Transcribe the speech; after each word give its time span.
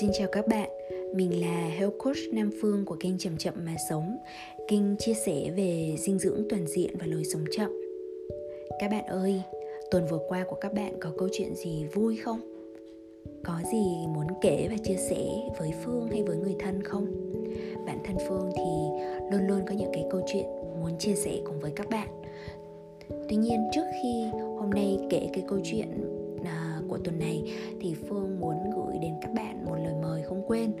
Xin 0.00 0.10
chào 0.12 0.28
các 0.32 0.46
bạn, 0.46 0.70
mình 1.14 1.40
là 1.40 1.68
Health 1.68 1.94
Coach 1.98 2.16
Nam 2.32 2.50
Phương 2.60 2.84
của 2.84 2.96
kênh 3.00 3.18
Chậm 3.18 3.36
Chậm 3.38 3.54
Mà 3.66 3.74
Sống 3.88 4.16
Kênh 4.68 4.96
chia 4.96 5.14
sẻ 5.14 5.50
về 5.56 5.96
dinh 5.98 6.18
dưỡng 6.18 6.46
toàn 6.50 6.66
diện 6.66 6.96
và 7.00 7.06
lối 7.06 7.24
sống 7.24 7.44
chậm 7.50 7.70
Các 8.78 8.90
bạn 8.90 9.06
ơi, 9.06 9.42
tuần 9.90 10.06
vừa 10.10 10.18
qua 10.28 10.44
của 10.48 10.56
các 10.56 10.74
bạn 10.74 10.94
có 11.00 11.10
câu 11.18 11.28
chuyện 11.32 11.54
gì 11.54 11.84
vui 11.92 12.16
không? 12.16 12.40
Có 13.44 13.58
gì 13.72 14.06
muốn 14.14 14.26
kể 14.40 14.68
và 14.70 14.76
chia 14.84 14.96
sẻ 14.96 15.24
với 15.58 15.72
Phương 15.84 16.08
hay 16.08 16.22
với 16.22 16.36
người 16.36 16.56
thân 16.58 16.82
không? 16.82 17.06
Bản 17.86 17.98
thân 18.04 18.16
Phương 18.28 18.50
thì 18.56 19.06
luôn 19.32 19.46
luôn 19.48 19.60
có 19.68 19.74
những 19.74 19.90
cái 19.92 20.04
câu 20.10 20.22
chuyện 20.26 20.46
muốn 20.80 20.98
chia 20.98 21.14
sẻ 21.14 21.40
cùng 21.44 21.60
với 21.60 21.72
các 21.76 21.90
bạn 21.90 22.08
Tuy 23.28 23.36
nhiên 23.36 23.68
trước 23.72 23.84
khi 24.02 24.24
hôm 24.58 24.70
nay 24.70 24.98
kể 25.10 25.28
cái 25.32 25.44
câu 25.48 25.58
chuyện 25.64 25.88
à, 26.44 26.80
của 26.88 26.98
tuần 26.98 27.18
này 27.18 27.42
thì 27.80 27.94
Phương 28.08 28.40
muốn 28.40 28.56
gửi 28.76 28.98
đến 29.02 29.14
các 29.22 29.32
bạn 29.34 29.63
quên. 30.54 30.72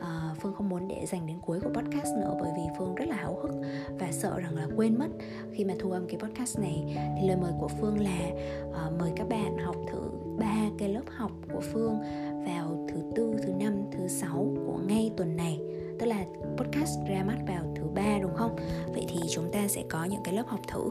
À, 0.00 0.34
Phương 0.40 0.52
không 0.54 0.68
muốn 0.68 0.88
để 0.88 1.06
dành 1.06 1.26
đến 1.26 1.36
cuối 1.46 1.60
của 1.60 1.70
podcast 1.74 2.16
nữa 2.16 2.36
bởi 2.40 2.50
vì 2.56 2.62
Phương 2.78 2.94
rất 2.94 3.08
là 3.08 3.16
háo 3.16 3.38
hức 3.42 3.50
và 3.98 4.12
sợ 4.12 4.40
rằng 4.40 4.56
là 4.56 4.66
quên 4.76 4.98
mất. 4.98 5.08
Khi 5.52 5.64
mà 5.64 5.74
thu 5.78 5.90
âm 5.90 6.06
cái 6.06 6.20
podcast 6.20 6.58
này 6.58 6.84
thì 7.16 7.28
lời 7.28 7.36
mời 7.36 7.52
của 7.60 7.68
Phương 7.68 8.00
là 8.00 8.30
à, 8.74 8.90
mời 8.98 9.12
các 9.16 9.28
bạn 9.28 9.58
học 9.58 9.76
thử 9.90 10.00
ba 10.38 10.56
cái 10.78 10.88
lớp 10.88 11.02
học 11.16 11.30
của 11.52 11.60
Phương 11.60 11.98
vào 12.46 12.86
thứ 12.88 13.02
tư, 13.16 13.34
thứ 13.42 13.52
năm, 13.52 13.74
thứ 13.92 14.08
sáu 14.08 14.48
của 14.66 14.78
ngay 14.88 15.12
tuần 15.16 15.36
này. 15.36 15.60
Tức 15.98 16.06
là 16.06 16.24
podcast 16.56 16.98
ra 17.08 17.24
mắt 17.24 17.38
vào 17.46 17.64
thứ 17.76 17.82
ba 17.94 18.18
đúng 18.22 18.34
không? 18.34 18.56
Vậy 18.92 19.04
thì 19.08 19.18
chúng 19.30 19.52
ta 19.52 19.68
sẽ 19.68 19.82
có 19.88 20.04
những 20.04 20.22
cái 20.24 20.34
lớp 20.34 20.46
học 20.46 20.60
thử. 20.68 20.90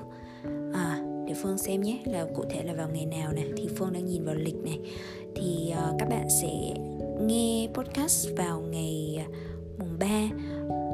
À, 0.74 1.00
để 1.27 1.34
Phương 1.44 1.58
xem 1.58 1.82
nhé 1.82 2.00
là 2.05 2.26
cụ 2.36 2.44
thể 2.50 2.64
là 2.64 2.74
vào 2.74 2.90
ngày 2.94 3.05
nào 3.05 3.34
này 3.34 3.46
thì 3.58 3.68
Phương 3.77 3.94
đang 3.94 4.05
nhìn 4.05 4.26
vào 4.26 4.36
lịch 4.36 4.55
này. 4.55 4.80
Thì 5.36 5.74
uh, 5.74 5.96
các 5.99 6.10
bạn 6.10 6.27
sẽ 6.41 6.74
nghe 7.20 7.67
podcast 7.73 8.27
vào 8.37 8.59
ngày 8.59 9.20
à, 9.20 9.27
mùng 9.79 9.99
3 9.99 10.07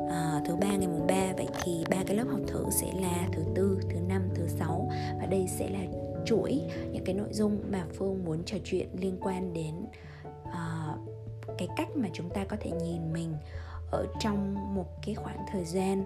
à, 0.09 0.41
thứ 0.47 0.55
ba 0.55 0.67
ngày 0.67 0.87
mùng 0.87 1.07
3 1.07 1.33
vậy 1.37 1.47
thì 1.63 1.83
ba 1.89 1.97
cái 2.07 2.17
lớp 2.17 2.27
học 2.27 2.39
thử 2.47 2.65
sẽ 2.81 2.87
là 3.01 3.27
thứ 3.33 3.41
tư 3.55 3.79
thứ 3.89 3.99
năm 4.07 4.21
thứ 4.35 4.47
sáu. 4.47 4.89
Và 5.19 5.25
đây 5.25 5.45
sẽ 5.47 5.69
là 5.69 5.79
chuỗi 6.25 6.61
những 6.91 7.03
cái 7.05 7.15
nội 7.15 7.29
dung 7.31 7.59
mà 7.71 7.85
Phương 7.97 8.25
muốn 8.25 8.43
trò 8.45 8.57
chuyện 8.63 8.87
liên 8.99 9.17
quan 9.21 9.53
đến 9.53 9.73
uh, 10.47 10.99
cái 11.57 11.67
cách 11.77 11.89
mà 11.95 12.09
chúng 12.13 12.29
ta 12.29 12.43
có 12.43 12.57
thể 12.59 12.71
nhìn 12.71 13.13
mình 13.13 13.33
ở 13.91 14.05
trong 14.19 14.55
một 14.75 14.87
cái 15.05 15.15
khoảng 15.15 15.45
thời 15.51 15.65
gian 15.65 16.05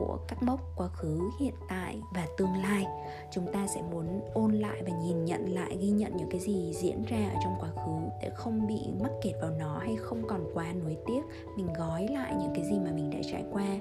của 0.00 0.18
các 0.28 0.42
mốc 0.42 0.60
quá 0.76 0.88
khứ 0.88 1.30
hiện 1.40 1.54
tại 1.68 2.00
và 2.14 2.26
tương 2.36 2.54
lai. 2.62 2.86
Chúng 3.30 3.52
ta 3.52 3.66
sẽ 3.66 3.82
muốn 3.82 4.20
ôn 4.34 4.52
lại 4.52 4.82
và 4.82 4.98
nhìn 4.98 5.24
nhận 5.24 5.54
lại 5.54 5.76
ghi 5.80 5.90
nhận 5.90 6.16
những 6.16 6.30
cái 6.30 6.40
gì 6.40 6.72
diễn 6.74 7.02
ra 7.02 7.30
ở 7.34 7.40
trong 7.44 7.54
quá 7.60 7.70
khứ 7.70 8.08
để 8.22 8.30
không 8.34 8.66
bị 8.66 8.80
mắc 9.00 9.12
kẹt 9.22 9.34
vào 9.42 9.50
nó 9.50 9.78
hay 9.78 9.96
không 9.96 10.22
còn 10.28 10.44
quá 10.54 10.72
nuối 10.84 10.96
tiếc. 11.06 11.22
Mình 11.56 11.72
gói 11.78 12.08
lại 12.08 12.34
những 12.40 12.52
cái 12.54 12.64
gì 12.64 12.78
mà 12.78 12.90
mình 12.92 13.10
đã 13.10 13.18
trải 13.32 13.44
qua. 13.52 13.78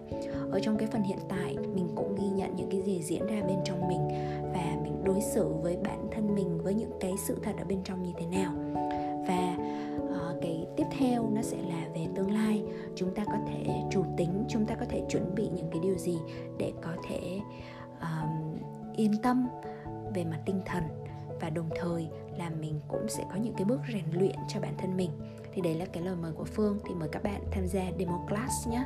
Ở 0.51 0.59
trong 0.59 0.77
cái 0.77 0.87
phần 0.91 1.03
hiện 1.03 1.19
tại 1.29 1.57
mình 1.57 1.87
cũng 1.95 2.15
ghi 2.15 2.27
nhận 2.27 2.55
những 2.55 2.69
cái 2.71 2.81
gì 2.81 3.01
diễn 3.03 3.27
ra 3.27 3.41
bên 3.47 3.57
trong 3.65 3.87
mình 3.87 4.07
và 4.53 4.77
mình 4.83 5.03
đối 5.03 5.21
xử 5.21 5.53
với 5.53 5.77
bản 5.83 6.07
thân 6.11 6.35
mình 6.35 6.63
với 6.63 6.73
những 6.73 6.91
cái 6.99 7.13
sự 7.27 7.37
thật 7.43 7.55
ở 7.57 7.65
bên 7.65 7.83
trong 7.83 8.03
như 8.03 8.11
thế 8.19 8.25
nào. 8.25 8.53
Và 9.27 9.57
uh, 10.03 10.41
cái 10.41 10.65
tiếp 10.77 10.85
theo 10.99 11.29
nó 11.33 11.41
sẽ 11.41 11.57
là 11.57 11.87
về 11.95 12.07
tương 12.15 12.31
lai. 12.31 12.63
Chúng 12.95 13.15
ta 13.15 13.25
có 13.25 13.37
thể 13.47 13.65
chủ 13.91 14.03
tính 14.17 14.43
chúng 14.47 14.65
ta 14.65 14.75
có 14.75 14.85
thể 14.89 15.01
chuẩn 15.09 15.35
bị 15.35 15.49
những 15.55 15.69
cái 15.71 15.78
gì 16.11 16.17
để 16.57 16.73
có 16.81 16.91
thể 17.07 17.39
um, 18.01 18.57
yên 18.95 19.13
tâm 19.23 19.47
về 20.13 20.25
mặt 20.25 20.39
tinh 20.45 20.61
thần. 20.65 20.83
Và 21.41 21.49
đồng 21.49 21.69
thời 21.75 22.07
là 22.37 22.49
mình 22.49 22.79
cũng 22.87 23.05
sẽ 23.09 23.23
có 23.31 23.35
những 23.35 23.53
cái 23.53 23.65
bước 23.65 23.79
rèn 23.93 24.05
luyện 24.11 24.35
cho 24.47 24.59
bản 24.59 24.73
thân 24.77 24.97
mình. 24.97 25.11
Thì 25.53 25.61
đấy 25.61 25.75
là 25.75 25.85
cái 25.85 26.03
lời 26.03 26.15
mời 26.15 26.31
của 26.31 26.45
phương. 26.45 26.79
Thì 26.87 26.93
mời 26.93 27.09
các 27.11 27.23
bạn 27.23 27.41
tham 27.51 27.67
gia 27.67 27.83
demo 27.99 28.19
class 28.27 28.67
nhé 28.67 28.85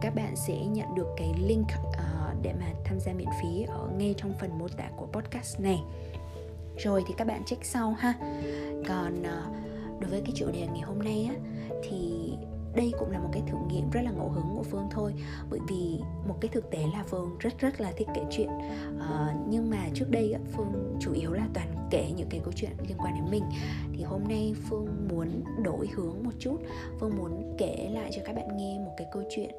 các 0.00 0.14
bạn 0.14 0.36
sẽ 0.36 0.66
nhận 0.66 0.94
được 0.94 1.06
cái 1.16 1.34
link 1.38 1.66
uh, 1.66 2.42
để 2.42 2.52
mà 2.60 2.66
tham 2.84 3.00
gia 3.00 3.12
miễn 3.12 3.28
phí 3.42 3.62
ở 3.62 3.88
ngay 3.98 4.14
trong 4.16 4.32
phần 4.40 4.58
mô 4.58 4.68
tả 4.68 4.90
của 4.96 5.06
podcast 5.06 5.60
này. 5.60 5.82
Rồi 6.78 7.04
thì 7.08 7.14
các 7.16 7.26
bạn 7.26 7.42
check 7.46 7.64
sau 7.64 7.90
ha. 7.92 8.14
Còn 8.88 9.20
uh, 9.20 10.00
đối 10.00 10.10
với 10.10 10.20
cái 10.20 10.32
chủ 10.34 10.46
đề 10.52 10.66
ngày 10.66 10.80
hôm 10.80 10.98
nay 10.98 11.28
á 11.28 11.34
thì 11.82 12.30
đây 12.76 12.92
cũng 12.98 13.10
là 13.10 13.18
một 13.18 13.28
cái 13.32 13.42
thử 13.46 13.56
nghiệm 13.68 13.90
rất 13.90 14.00
là 14.04 14.10
ngẫu 14.10 14.28
hứng 14.28 14.56
của 14.56 14.62
phương 14.62 14.88
thôi. 14.90 15.14
Bởi 15.50 15.60
vì 15.68 15.98
một 16.28 16.34
cái 16.40 16.48
thực 16.48 16.70
tế 16.70 16.78
là 16.92 17.04
phương 17.06 17.36
rất 17.38 17.58
rất 17.58 17.80
là 17.80 17.92
thích 17.96 18.08
kể 18.14 18.22
chuyện. 18.30 18.48
À, 19.00 19.34
nhưng 19.48 19.70
mà 19.70 19.88
trước 19.94 20.06
đây 20.10 20.34
phương 20.56 20.96
chủ 21.00 21.12
yếu 21.12 21.32
là 21.32 21.48
toàn 21.54 21.88
kể 21.90 22.12
những 22.16 22.28
cái 22.30 22.40
câu 22.44 22.52
chuyện 22.56 22.70
liên 22.88 22.98
quan 22.98 23.14
đến 23.14 23.30
mình. 23.30 23.44
Thì 23.92 24.02
hôm 24.02 24.20
nay 24.28 24.54
phương 24.68 25.08
muốn 25.08 25.28
đổi 25.62 25.88
hướng 25.94 26.24
một 26.24 26.32
chút. 26.38 26.56
Phương 27.00 27.16
muốn 27.16 27.54
kể 27.58 27.90
lại 27.92 28.10
cho 28.16 28.22
các 28.24 28.36
bạn 28.36 28.56
nghe 28.56 28.78
một 28.78 28.92
cái 28.96 29.06
câu 29.12 29.22
chuyện 29.30 29.50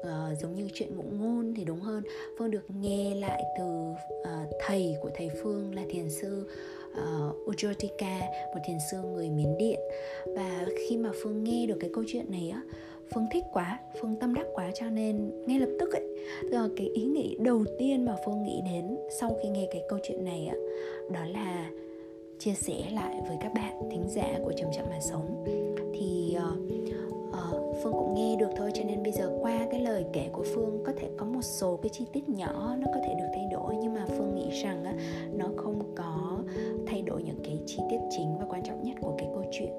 uh, 0.00 0.38
giống 0.38 0.54
như 0.54 0.68
chuyện 0.74 0.96
ngụ 0.96 1.04
ngôn 1.12 1.54
thì 1.56 1.64
đúng 1.64 1.80
hơn. 1.80 2.02
Phương 2.38 2.50
được 2.50 2.70
nghe 2.80 3.14
lại 3.14 3.42
từ 3.58 3.64
uh, 3.64 4.50
thầy 4.66 4.96
của 5.02 5.10
thầy 5.14 5.30
phương 5.42 5.74
là 5.74 5.82
thiền 5.90 6.10
sư 6.10 6.50
Ờ, 6.96 7.28
uh, 7.28 7.48
Ujotika, 7.48 8.20
một 8.54 8.60
thiền 8.66 8.78
sư 8.90 8.98
người 9.02 9.30
Miến 9.30 9.58
Điện. 9.58 9.80
Và 10.26 10.66
khi 10.78 10.96
mà 10.96 11.10
Phương 11.22 11.44
nghe 11.44 11.66
được 11.66 11.76
cái 11.80 11.90
câu 11.94 12.04
chuyện 12.06 12.30
này 12.30 12.50
á 12.50 12.62
Phương 13.14 13.26
thích 13.32 13.44
quá, 13.52 13.78
Phương 14.00 14.16
tâm 14.20 14.34
đắc 14.34 14.46
quá 14.54 14.70
cho 14.74 14.86
nên 14.86 15.30
ngay 15.46 15.58
lập 15.58 15.68
tức 15.80 15.92
ấy 15.92 16.06
rồi 16.52 16.68
cái 16.76 16.86
ý 16.86 17.04
nghĩ 17.04 17.36
đầu 17.40 17.64
tiên 17.78 18.04
mà 18.04 18.16
Phương 18.24 18.42
nghĩ 18.42 18.60
đến 18.64 18.96
sau 19.20 19.36
khi 19.42 19.48
nghe 19.48 19.68
cái 19.72 19.82
câu 19.88 19.98
chuyện 20.02 20.24
này 20.24 20.46
á 20.46 20.56
đó 21.10 21.20
là 21.32 21.70
chia 22.38 22.54
sẻ 22.54 22.74
lại 22.92 23.22
với 23.28 23.36
các 23.40 23.54
bạn 23.54 23.88
thính 23.90 24.04
giả 24.08 24.38
của 24.44 24.52
Trầm 24.56 24.70
chậm 24.76 24.86
mà 24.90 25.00
sống. 25.00 25.44
Thì 25.94 26.36
uh, 26.36 26.75
Phương 27.82 27.92
cũng 27.92 28.14
nghe 28.14 28.36
được 28.36 28.50
thôi 28.56 28.70
cho 28.74 28.84
nên 28.84 29.02
bây 29.02 29.12
giờ 29.12 29.38
qua 29.40 29.66
cái 29.70 29.80
lời 29.80 30.04
kể 30.12 30.28
của 30.32 30.44
Phương 30.54 30.82
có 30.86 30.92
thể 30.96 31.08
có 31.16 31.26
một 31.26 31.42
số 31.42 31.76
cái 31.82 31.90
chi 31.92 32.04
tiết 32.12 32.28
nhỏ 32.28 32.76
nó 32.78 32.86
có 32.94 33.00
thể 33.04 33.14
được 33.18 33.28
thay 33.34 33.44
đổi. 33.52 33.74
Nhưng 33.82 33.94
mà 33.94 34.04
Phương 34.08 34.34
nghĩ 34.34 34.62
rằng 34.62 34.84
á, 34.84 34.94
nó 35.32 35.46
không 35.56 35.94
có 35.96 36.38
thay 36.86 37.02
đổi 37.02 37.22
những 37.22 37.40
cái 37.44 37.58
chi 37.66 37.78
tiết 37.90 37.98
chính 38.10 38.38
và 38.38 38.46
quan 38.48 38.62
trọng 38.62 38.82
nhất 38.82 38.96
của 39.00 39.14
cái 39.18 39.28
câu 39.34 39.44
chuyện. 39.52 39.72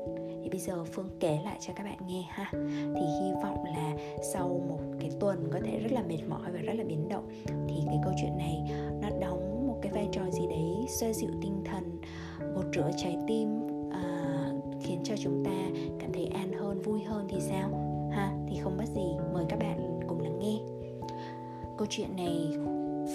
Thì 0.43 0.49
bây 0.49 0.59
giờ 0.59 0.83
phương 0.83 1.09
kể 1.19 1.39
lại 1.43 1.57
cho 1.59 1.73
các 1.75 1.83
bạn 1.83 1.97
nghe 2.07 2.21
ha. 2.29 2.49
Thì 2.95 3.01
hy 3.21 3.31
vọng 3.43 3.63
là 3.65 3.93
sau 4.33 4.61
một 4.69 4.79
cái 4.99 5.11
tuần 5.19 5.49
có 5.51 5.59
thể 5.65 5.79
rất 5.79 5.91
là 5.91 6.03
mệt 6.03 6.19
mỏi 6.29 6.51
và 6.53 6.59
rất 6.59 6.73
là 6.73 6.83
biến 6.83 7.09
động 7.09 7.29
thì 7.69 7.75
cái 7.85 7.99
câu 8.03 8.13
chuyện 8.21 8.37
này 8.37 8.71
nó 9.01 9.09
đóng 9.19 9.67
một 9.67 9.79
cái 9.81 9.91
vai 9.91 10.07
trò 10.11 10.21
gì 10.31 10.47
đấy 10.47 10.85
xoa 10.87 11.13
dịu 11.13 11.29
tinh 11.41 11.63
thần 11.65 12.01
gột 12.55 12.65
rửa 12.75 12.91
trái 12.97 13.17
tim 13.27 13.49
à, 13.91 14.51
khiến 14.81 14.99
cho 15.03 15.15
chúng 15.17 15.45
ta 15.45 15.81
cảm 15.99 16.13
thấy 16.13 16.25
an 16.25 16.53
hơn 16.53 16.81
vui 16.81 17.01
hơn 17.01 17.27
thì 17.29 17.37
sao? 17.39 17.86
Ha, 18.17 18.31
thì 18.47 18.57
không 18.57 18.77
mất 18.77 18.85
gì. 18.95 19.15
Mời 19.33 19.45
các 19.49 19.59
bạn 19.59 19.99
cùng 20.07 20.21
lắng 20.21 20.39
nghe. 20.39 20.59
Câu 21.77 21.87
chuyện 21.89 22.15
này 22.15 22.57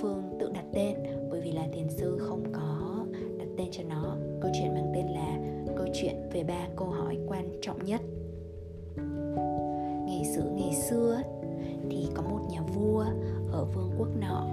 phương 0.01 0.37
tự 0.41 0.51
đặt 0.55 0.65
tên, 0.73 0.97
bởi 1.31 1.41
vì 1.41 1.53
là 1.53 1.67
thiền 1.73 1.89
sư 1.91 2.19
không 2.21 2.45
có 2.53 3.05
đặt 3.39 3.49
tên 3.59 3.69
cho 3.71 3.83
nó. 3.89 4.17
Câu 4.41 4.51
chuyện 4.55 4.75
mang 4.75 4.93
tên 4.95 5.07
là 5.07 5.39
câu 5.77 5.87
chuyện 5.95 6.15
về 6.33 6.45
ba 6.45 6.69
câu 6.77 6.89
hỏi 6.89 7.19
quan 7.29 7.59
trọng 7.63 7.85
nhất. 7.85 8.01
Ngày 10.07 10.25
xưa 10.35 10.51
ngày 10.57 10.75
xưa 10.75 11.23
thì 11.91 12.09
có 12.15 12.23
một 12.23 12.41
nhà 12.51 12.63
vua 12.63 13.05
ở 13.53 13.65
vương 13.65 13.91
quốc 13.99 14.09
nọ, 14.21 14.47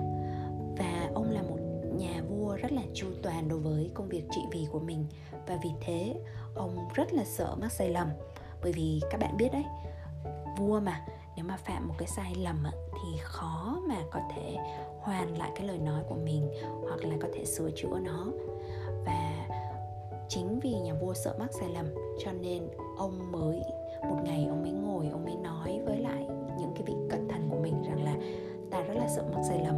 và 0.78 1.10
ông 1.14 1.30
là 1.30 1.42
một 1.42 1.60
nhà 1.98 2.24
vua 2.30 2.56
rất 2.56 2.72
là 2.72 2.82
chu 2.94 3.08
toàn 3.24 3.50
đối 3.50 3.60
với 3.60 3.92
công 3.94 4.10
việc 4.10 4.24
trị 4.32 4.42
vì 4.52 4.68
của 4.72 4.80
mình. 4.80 5.06
Và 5.48 5.60
vì 5.64 5.70
thế, 5.82 6.16
ông 6.56 6.78
rất 6.96 7.14
là 7.14 7.24
sợ 7.26 7.56
mắc 7.62 7.72
sai 7.72 7.90
lầm. 7.90 8.08
Bởi 8.64 8.72
vì 8.72 9.00
các 9.12 9.20
bạn 9.22 9.38
biết 9.38 9.50
đấy 9.52 9.64
vua 10.60 10.80
mà. 10.80 11.06
Nếu 11.36 11.46
mà 11.46 11.58
phạm 11.58 11.88
một 11.88 11.94
cái 11.98 12.08
sai 12.08 12.36
lầm 12.36 12.64
thì 12.92 13.18
khó 13.22 13.80
mà 13.88 13.96
có 14.12 14.20
thể 14.36 14.58
hoàn 15.02 15.38
lại 15.38 15.52
cái 15.56 15.68
lời 15.68 15.78
nói 15.78 16.04
của 16.10 16.16
mình 16.16 16.52
hoặc 16.82 17.06
là 17.06 17.16
có 17.22 17.28
thể 17.34 17.46
sửa 17.46 17.70
chữa 17.76 18.00
nó. 18.04 18.26
Và 19.06 19.48
chính 20.28 20.60
vì 20.60 20.74
nhà 20.74 20.94
vua 20.94 21.14
sợ 21.14 21.36
mắc 21.40 21.54
sai 21.54 21.70
lầm, 21.70 21.86
cho 22.20 22.32
nên 22.32 22.68
ông 22.98 23.32
mới, 23.32 23.62
một 24.10 24.18
ngày 24.24 24.46
ông 24.46 24.62
mới 24.62 24.72
ngồi, 24.72 25.10
ông 25.12 25.26
mới 25.26 25.36
nói 25.36 25.82
với 25.86 25.98
lại 25.98 26.26
những 26.60 26.72
cái 26.76 26.84
vị 26.86 26.94
cận 27.10 27.28
thần 27.28 27.48
của 27.50 27.58
mình 27.58 27.84
rằng 27.84 28.04
là 28.04 28.16
ta 28.72 28.82
rất 28.82 28.94
là 28.94 29.08
sợ 29.08 29.24
mắc 29.34 29.42
sai 29.48 29.60
lầm. 29.66 29.76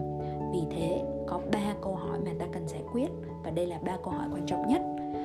Vì 0.54 0.62
thế 0.72 1.04
có 1.28 1.42
ba 1.52 1.76
câu 1.82 1.96
hỏi 1.96 2.20
mà 2.26 2.32
ta 2.40 2.46
cần 2.52 2.68
giải 2.68 2.84
quyết 2.92 3.08
và 3.44 3.52
đây 3.52 3.68
là 3.68 3.80
ba 3.86 3.98
câu 4.04 4.14
hỏi 4.14 4.28
quan 4.34 4.46
trọng 4.46 4.68
nhất 4.68 4.82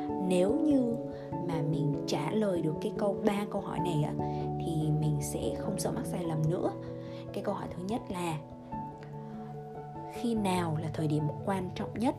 nếu 0.08 0.54
như 0.54 0.96
mà 1.48 1.62
mình 1.70 2.04
trả 2.06 2.30
lời 2.30 2.62
được 2.62 2.74
cái 2.80 2.92
câu, 2.98 3.16
ba 3.26 3.46
câu 3.50 3.60
hỏi 3.60 3.78
này 3.78 4.02
á, 4.02 4.12
thì 4.58 4.90
mình 5.00 5.18
sẽ 5.20 5.54
không 5.58 5.78
sợ 5.78 5.90
mắc 5.90 6.06
sai 6.06 6.24
lầm 6.24 6.50
nữa. 6.50 6.72
Cái 7.32 7.44
câu 7.44 7.54
hỏi 7.54 7.68
thứ 7.76 7.82
nhất 7.82 8.00
là, 8.08 8.38
khi 10.12 10.34
nào 10.34 10.78
là 10.82 10.88
thời 10.94 11.08
điểm 11.08 11.22
quan 11.44 11.70
trọng 11.74 11.98
nhất? 11.98 12.14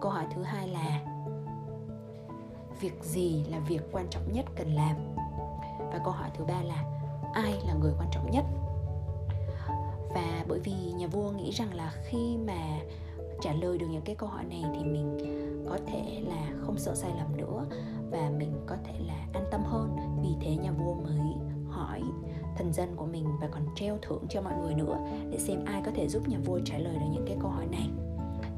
Câu 0.00 0.10
hỏi 0.10 0.24
thứ 0.34 0.42
hai 0.42 0.68
là, 0.68 1.00
việc 2.80 3.02
gì 3.02 3.44
là 3.50 3.58
việc 3.58 3.82
quan 3.92 4.06
trọng 4.10 4.32
nhất 4.32 4.44
cần 4.56 4.74
làm? 4.74 4.96
Và 5.78 6.00
câu 6.04 6.12
hỏi 6.12 6.30
thứ 6.34 6.44
ba 6.44 6.62
là, 6.62 6.84
ai 7.32 7.52
là 7.66 7.74
người 7.74 7.92
quan 7.98 8.08
trọng 8.12 8.30
nhất? 8.30 8.44
Và 10.14 10.44
bởi 10.48 10.58
vì 10.58 10.92
nhà 10.92 11.06
vua 11.06 11.30
nghĩ 11.30 11.50
rằng 11.50 11.74
là 11.74 11.92
khi 12.04 12.36
mà 12.46 12.78
trả 13.40 13.52
lời 13.52 13.78
được 13.78 13.86
những 13.90 14.02
cái 14.04 14.16
câu 14.16 14.28
hỏi 14.28 14.44
này 14.44 14.64
thì 14.74 14.84
mình 14.84 15.18
có 15.74 15.80
thể 15.86 16.20
là 16.26 16.52
không 16.60 16.78
sợ 16.78 16.94
sai 16.94 17.10
lầm 17.18 17.36
nữa 17.36 17.66
và 18.10 18.30
mình 18.38 18.52
có 18.66 18.76
thể 18.84 18.94
là 19.06 19.26
an 19.32 19.44
tâm 19.50 19.60
hơn. 19.64 19.96
Vì 20.22 20.28
thế 20.40 20.56
nhà 20.56 20.72
vua 20.72 20.94
mới 20.94 21.20
hỏi 21.68 22.02
thần 22.56 22.72
dân 22.72 22.88
của 22.96 23.06
mình 23.06 23.26
và 23.40 23.48
còn 23.52 23.62
treo 23.74 23.98
thưởng 24.02 24.22
cho 24.28 24.42
mọi 24.42 24.52
người 24.62 24.74
nữa 24.74 24.98
để 25.30 25.38
xem 25.38 25.64
ai 25.64 25.82
có 25.84 25.90
thể 25.94 26.08
giúp 26.08 26.28
nhà 26.28 26.38
vua 26.44 26.60
trả 26.64 26.78
lời 26.78 26.94
được 26.94 27.06
những 27.12 27.24
cái 27.26 27.36
câu 27.40 27.50
hỏi 27.50 27.66
này. 27.66 27.88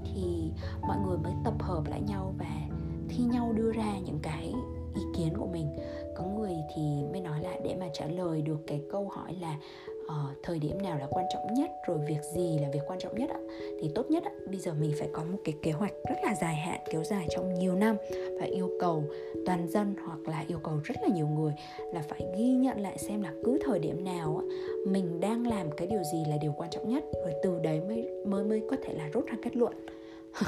Thì 0.05 0.51
mọi 0.81 0.97
người 1.07 1.19
mới 1.19 1.33
tập 1.45 1.55
hợp 1.63 1.83
lại 1.87 2.01
nhau 2.01 2.35
và 2.39 2.69
thi 3.09 3.25
nhau 3.25 3.53
đưa 3.53 3.73
ra 3.73 3.99
những 4.05 4.19
cái 4.23 4.55
ý 4.95 5.03
kiến 5.17 5.37
của 5.39 5.47
mình. 5.47 5.77
Có 6.17 6.25
người 6.25 6.55
thì 6.77 6.83
mới 7.13 7.21
nói 7.21 7.41
là 7.41 7.57
để 7.65 7.77
mà 7.81 7.87
trả 7.93 8.07
lời 8.07 8.43
được 8.43 8.61
cái 8.67 8.83
câu 8.93 9.09
hỏi 9.09 9.35
là 9.41 9.57
uh, 10.06 10.37
thời 10.43 10.58
điểm 10.58 10.82
nào 10.82 10.99
là 10.99 11.06
quan 11.11 11.26
trọng 11.32 11.55
nhất 11.55 11.70
rồi 11.87 11.99
việc 12.08 12.23
gì 12.35 12.58
là 12.58 12.69
việc 12.73 12.82
quan 12.87 12.99
trọng 12.99 13.19
nhất 13.19 13.31
ạ? 13.31 13.41
Thì 13.81 13.91
tốt 13.94 14.11
nhất 14.11 14.25
ạ 14.25 14.32
bây 14.47 14.56
giờ 14.56 14.73
mình 14.81 14.93
phải 14.99 15.08
có 15.12 15.25
một 15.25 15.38
cái 15.44 15.55
kế 15.62 15.73
hoạch 15.73 15.93
rất 16.08 16.17
là 16.23 16.35
dài 16.35 16.55
hạn 16.55 16.81
kéo 16.91 17.05
dài 17.05 17.26
trong 17.31 17.55
nhiều 17.55 17.75
năm 17.75 17.97
và 18.41 18.47
yêu 18.47 18.70
cầu 18.81 19.05
toàn 19.47 19.69
dân 19.69 19.94
hoặc 20.06 20.19
là 20.29 20.44
yêu 20.49 20.58
cầu 20.58 20.81
rất 20.85 20.97
là 21.03 21.08
nhiều 21.08 21.29
người 21.29 21.53
là 21.93 22.03
phải 22.08 22.20
ghi 22.38 22.49
nhận 22.49 22.81
lại 22.81 22.99
xem 22.99 23.23
là 23.23 23.32
cứ 23.44 23.58
thời 23.67 23.79
điểm 23.79 24.05
nào 24.05 24.43
mình 24.87 25.20
đang 25.20 25.47
làm 25.47 25.70
cái 25.76 25.87
điều 25.87 26.03
gì 26.12 26.25
là 26.29 26.37
điều 26.43 26.53
quan 26.56 26.70
trọng 26.70 26.88
nhất 26.88 27.05
rồi 27.25 27.32
từ 27.43 27.58
đấy 27.62 27.81
mới 27.81 28.11
mới 28.26 28.44
mới 28.44 28.62
có 28.70 28.76
thể 28.82 28.94
là 28.94 29.08
rút 29.08 29.26
ra 29.26 29.35
kết 29.43 29.56
luận. 29.56 29.73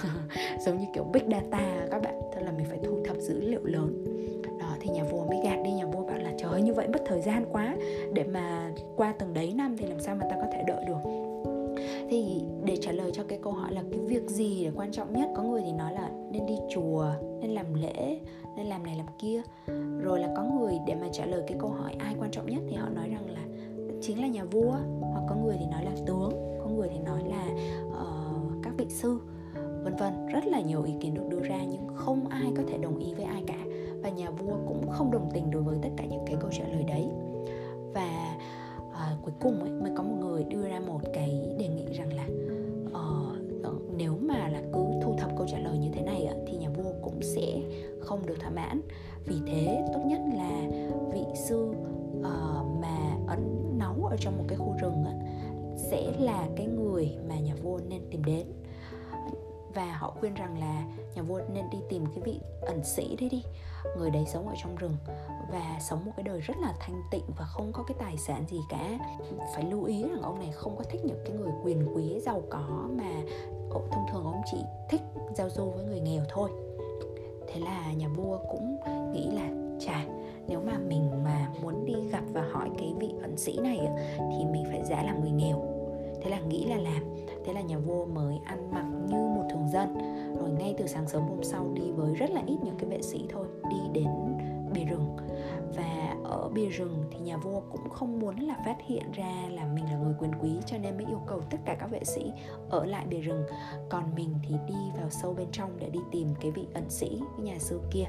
Giống 0.67 0.79
như 0.79 0.87
kiểu 0.95 1.05
big 1.05 1.23
data 1.31 1.87
các 1.91 2.03
bạn 2.03 2.21
tức 2.35 2.41
là 2.41 2.53
mình 2.53 2.67
phải 2.69 2.79
thu 2.85 3.05
thập 3.05 3.17
dữ 3.17 3.41
liệu 3.41 3.65
lớn. 3.65 4.05
Đó 4.61 4.77
thì 4.81 4.91
nhà 4.91 5.05
vua 5.05 5.25
mới 5.25 5.39
gạt 5.45 5.57
đi 5.65 5.71
nhà 5.71 5.87
vua 5.87 6.05
bảo 6.59 6.67
như 6.67 6.75
vậy 6.75 6.89
mất 6.89 7.03
thời 7.07 7.21
gian 7.21 7.45
quá. 7.53 7.77
Để 8.13 8.25
mà 8.25 8.73
qua 8.97 9.15
từng 9.19 9.35
đấy 9.35 9.53
năm 9.57 9.77
thì 9.77 9.87
làm 9.87 10.01
sao 10.01 10.15
mà 10.15 10.27
ta 10.31 10.37
có 10.37 10.47
thể 10.53 10.63
đợi 10.67 10.85
được? 10.87 11.11
Thì 12.11 12.43
để 12.65 12.77
trả 12.77 12.93
lời 12.93 13.11
cho 13.15 13.25
cái 13.29 13.39
câu 13.43 13.53
hỏi 13.53 13.73
là 13.73 13.83
cái 13.91 14.01
việc 14.01 14.31
gì 14.31 14.65
là 14.65 14.71
quan 14.77 14.93
trọng 14.93 15.13
nhất? 15.13 15.29
Có 15.37 15.43
người 15.43 15.63
thì 15.65 15.73
nói 15.73 15.93
là 15.93 16.11
nên 16.33 16.47
đi 16.47 16.55
chùa 16.71 17.07
nên 17.41 17.51
làm 17.51 17.75
lễ 17.75 18.21
nên 18.57 18.67
làm 18.67 18.83
này 18.83 18.97
làm 18.97 19.07
kia. 19.19 19.43
Rồi 20.01 20.21
là 20.21 20.29
có 20.37 20.43
người 20.43 20.79
để 20.87 20.95
mà 20.95 21.07
trả 21.13 21.27
lời 21.27 21.43
cái 21.47 21.59
câu 21.61 21.71
hỏi 21.71 21.95
ai 21.99 22.15
quan 22.21 22.31
trọng 22.31 22.47
nhất 22.47 22.63
thì 22.69 22.77
họ 22.77 22.89
nói 22.89 23.09
rằng 23.09 23.31
là 23.31 23.41
chính 24.01 24.21
là 24.21 24.27
nhà 24.27 24.45
vua. 24.45 24.75
Hoặc 25.01 25.23
có 25.29 25.37
người 25.37 25.57
thì 25.59 25.67
nói 25.67 25.85
là 25.85 25.91
tướng 26.07 26.31
có 26.61 26.67
người 26.77 26.89
thì 26.93 26.99
nói 26.99 27.21
là 27.29 27.47
uh, 27.89 28.63
các 28.63 28.73
vị 28.79 28.87
sư 28.89 29.21
vân 29.85 29.97
vân. 29.97 30.27
Rất 30.27 30.47
là 30.47 30.61
nhiều 30.61 30.83
ý 30.83 30.93
kiến 31.01 31.15
được 31.15 31.29
đưa 31.29 31.41
ra 31.41 31.59
nhưng 31.71 31.87
không 31.95 32.29
ai 32.29 32.53
có 32.57 32.63
thể 32.69 32.79
đồng 32.79 32.99
ý 32.99 33.15
với 33.15 33.25
ai 33.25 33.43
cả 33.47 33.65
và 34.03 34.09
nhà 34.09 34.31
vua 34.31 34.57
cũng 34.69 34.91
không 34.91 35.11
đồng 35.11 35.31
tình 35.35 35.51
đối 35.51 35.63
với 35.63 35.79
tất 35.83 35.89
cả 35.97 36.05
những 36.05 36.23
cái 36.27 36.37
câu 36.41 36.51
trả 36.53 36.65
lời 36.65 36.85
đấy. 36.85 37.09
Và 37.95 38.37
uh, 38.89 39.25
cuối 39.25 39.33
cùng 39.41 39.61
ấy, 39.61 39.71
mới 39.71 39.93
có 39.97 40.03
một 40.03 40.17
người 40.21 40.45
đưa 40.45 40.69
ra 40.69 40.81
một 40.81 41.01
cái 41.13 41.57
đề 41.59 41.69
nghị 41.69 41.87
rằng 41.99 42.13
là 42.13 42.27
uh, 43.01 43.39
nếu 43.97 44.19
mà 44.21 44.49
là 44.49 44.63
cứ 44.73 44.85
thu 45.03 45.15
thập 45.19 45.31
câu 45.37 45.47
trả 45.51 45.59
lời 45.59 45.79
như 45.79 45.89
thế 45.93 46.03
này 46.03 46.29
thì 46.47 46.57
nhà 46.57 46.69
vua 46.71 46.93
cũng 47.03 47.23
sẽ 47.23 47.61
không 48.01 48.27
được 48.27 48.35
thỏa 48.41 48.51
mãn. 48.51 48.81
Vì 49.25 49.37
thế 49.47 49.85
tốt 49.95 50.01
nhất 50.07 50.21
là 50.35 50.69
vị 51.13 51.25
sư 51.35 51.71
uh, 52.21 52.81
mà 52.81 53.17
ấn 53.27 53.73
nấu 53.79 54.05
ở 54.05 54.17
trong 54.21 54.39
một 54.39 54.45
cái 54.49 54.59
khu 54.59 54.75
rừng 54.81 55.05
sẽ 55.77 56.13
là 56.19 56.49
cái 56.57 56.67
người 56.67 57.17
mà 57.29 57.39
nhà 57.39 57.55
vua 57.63 57.81
nên 57.89 58.03
tìm 58.11 58.25
đến. 58.25 58.47
Và 59.75 59.97
họ 59.99 60.11
khuyên 60.21 60.35
rằng 60.35 60.59
là 60.61 60.85
nhà 61.19 61.23
vua 61.23 61.41
nên 61.53 61.71
đi 61.71 61.79
tìm 61.89 62.05
cái 62.07 62.23
vị 62.25 62.41
ẩn 62.61 62.85
sĩ 62.85 63.17
đấy 63.21 63.29
đi. 63.29 63.43
Người 63.97 64.11
đấy 64.11 64.25
sống 64.27 64.49
ở 64.49 64.55
trong 64.63 64.77
rừng 64.77 64.97
và 65.51 65.79
sống 65.81 66.05
một 66.05 66.13
cái 66.17 66.25
đời 66.25 66.41
rất 66.41 66.57
là 66.61 66.75
thanh 66.81 67.03
tịnh 67.11 67.25
và 67.39 67.45
không 67.45 67.73
có 67.73 67.83
cái 67.83 67.97
tài 67.99 68.17
sản 68.17 68.45
gì 68.49 68.59
cả. 68.69 68.99
Phải 69.55 69.65
lưu 69.65 69.85
ý 69.85 70.03
rằng 70.03 70.23
ông 70.23 70.39
này 70.39 70.51
không 70.53 70.77
có 70.77 70.85
thích 70.85 71.01
những 71.05 71.23
cái 71.25 71.37
người 71.37 71.53
quyền 71.65 71.97
quý, 71.97 72.21
giàu 72.21 72.43
có 72.51 72.89
mà 72.91 73.23
thông 73.71 74.07
thường 74.13 74.25
ông 74.25 74.43
chỉ 74.51 74.59
thích 74.91 75.01
giao 75.35 75.51
du 75.51 75.71
với 75.71 75.85
người 75.85 76.01
nghèo 76.01 76.23
thôi. 76.29 76.51
Thế 77.49 77.61
là 77.61 77.93
nhà 77.93 78.09
vua 78.09 78.39
cũng 78.51 78.77
nghĩ 79.13 79.31
là, 79.31 79.49
chà, 79.81 80.05
nếu 80.49 80.61
mà 80.61 80.79
mình 80.79 81.25
mà 81.25 81.49
muốn 81.63 81.85
đi 81.85 81.95
gặp 82.13 82.23
và 82.33 82.43
hỏi 82.53 82.71
cái 82.79 82.93
vị 82.99 83.11
ẩn 83.23 83.37
sĩ 83.37 83.59
này 83.63 83.79
thì 84.19 84.45
mình 84.45 84.65
phải 84.71 84.83
giả 84.85 85.03
làm 85.03 85.21
người 85.21 85.31
nghèo. 85.31 85.63
Thế 86.23 86.31
là 86.31 86.41
nghĩ 86.41 86.65
là 86.65 86.77
làm. 86.77 87.03
Thế 87.45 87.53
là 87.53 87.61
nhà 87.61 87.79
vua 87.79 88.07
mới 88.07 88.39
ăn 88.45 88.71
mặc 88.75 88.87
như 89.09 89.17
một 89.17 89.49
thường 89.51 89.69
dân 89.73 89.99
rồi 90.41 90.51
ngay 90.51 90.75
từ 90.79 90.87
sáng 90.87 91.09
sớm 91.09 91.23
hôm 91.23 91.43
sau 91.43 91.67
đi 91.75 91.91
với 91.91 92.15
rất 92.15 92.31
là 92.31 92.43
ít 92.47 92.57
những 92.65 92.77
cái 92.79 92.91
vệ 92.91 93.03
sĩ 93.03 93.27
thôi 93.29 93.47
đi 93.71 93.77
đến 93.93 94.09
bìa 94.73 94.85
rừng. 94.85 95.17
Và 95.77 96.17
ở 96.25 96.49
bìa 96.49 96.69
rừng 96.69 97.05
thì 97.11 97.19
nhà 97.19 97.37
vua 97.37 97.61
cũng 97.73 97.91
không 97.91 98.19
muốn 98.19 98.37
là 98.37 98.57
phát 98.65 98.77
hiện 98.87 99.13
ra 99.13 99.49
là 99.51 99.67
mình 99.75 99.85
là 99.85 99.99
người 99.99 100.15
quyền 100.19 100.33
quý 100.41 100.51
cho 100.67 100.79
nên 100.79 100.97
mới 100.97 101.07
yêu 101.07 101.21
cầu 101.27 101.41
tất 101.51 101.59
cả 101.65 101.77
các 101.81 101.91
vệ 101.91 102.05
sĩ 102.05 102.33
ở 102.71 102.85
lại 102.85 103.07
bìa 103.07 103.21
rừng. 103.21 103.43
Còn 103.89 104.15
mình 104.17 104.35
thì 104.49 104.55
đi 104.67 104.91
vào 105.01 105.11
sâu 105.11 105.35
bên 105.35 105.47
trong 105.53 105.71
để 105.79 105.91
đi 105.91 106.01
tìm 106.13 106.35
cái 106.41 106.51
vị 106.51 106.67
ẩn 106.75 106.91
sĩ 106.91 107.09
cái 107.09 107.47
nhà 107.47 107.59
sư 107.59 107.81
kia. 107.91 108.07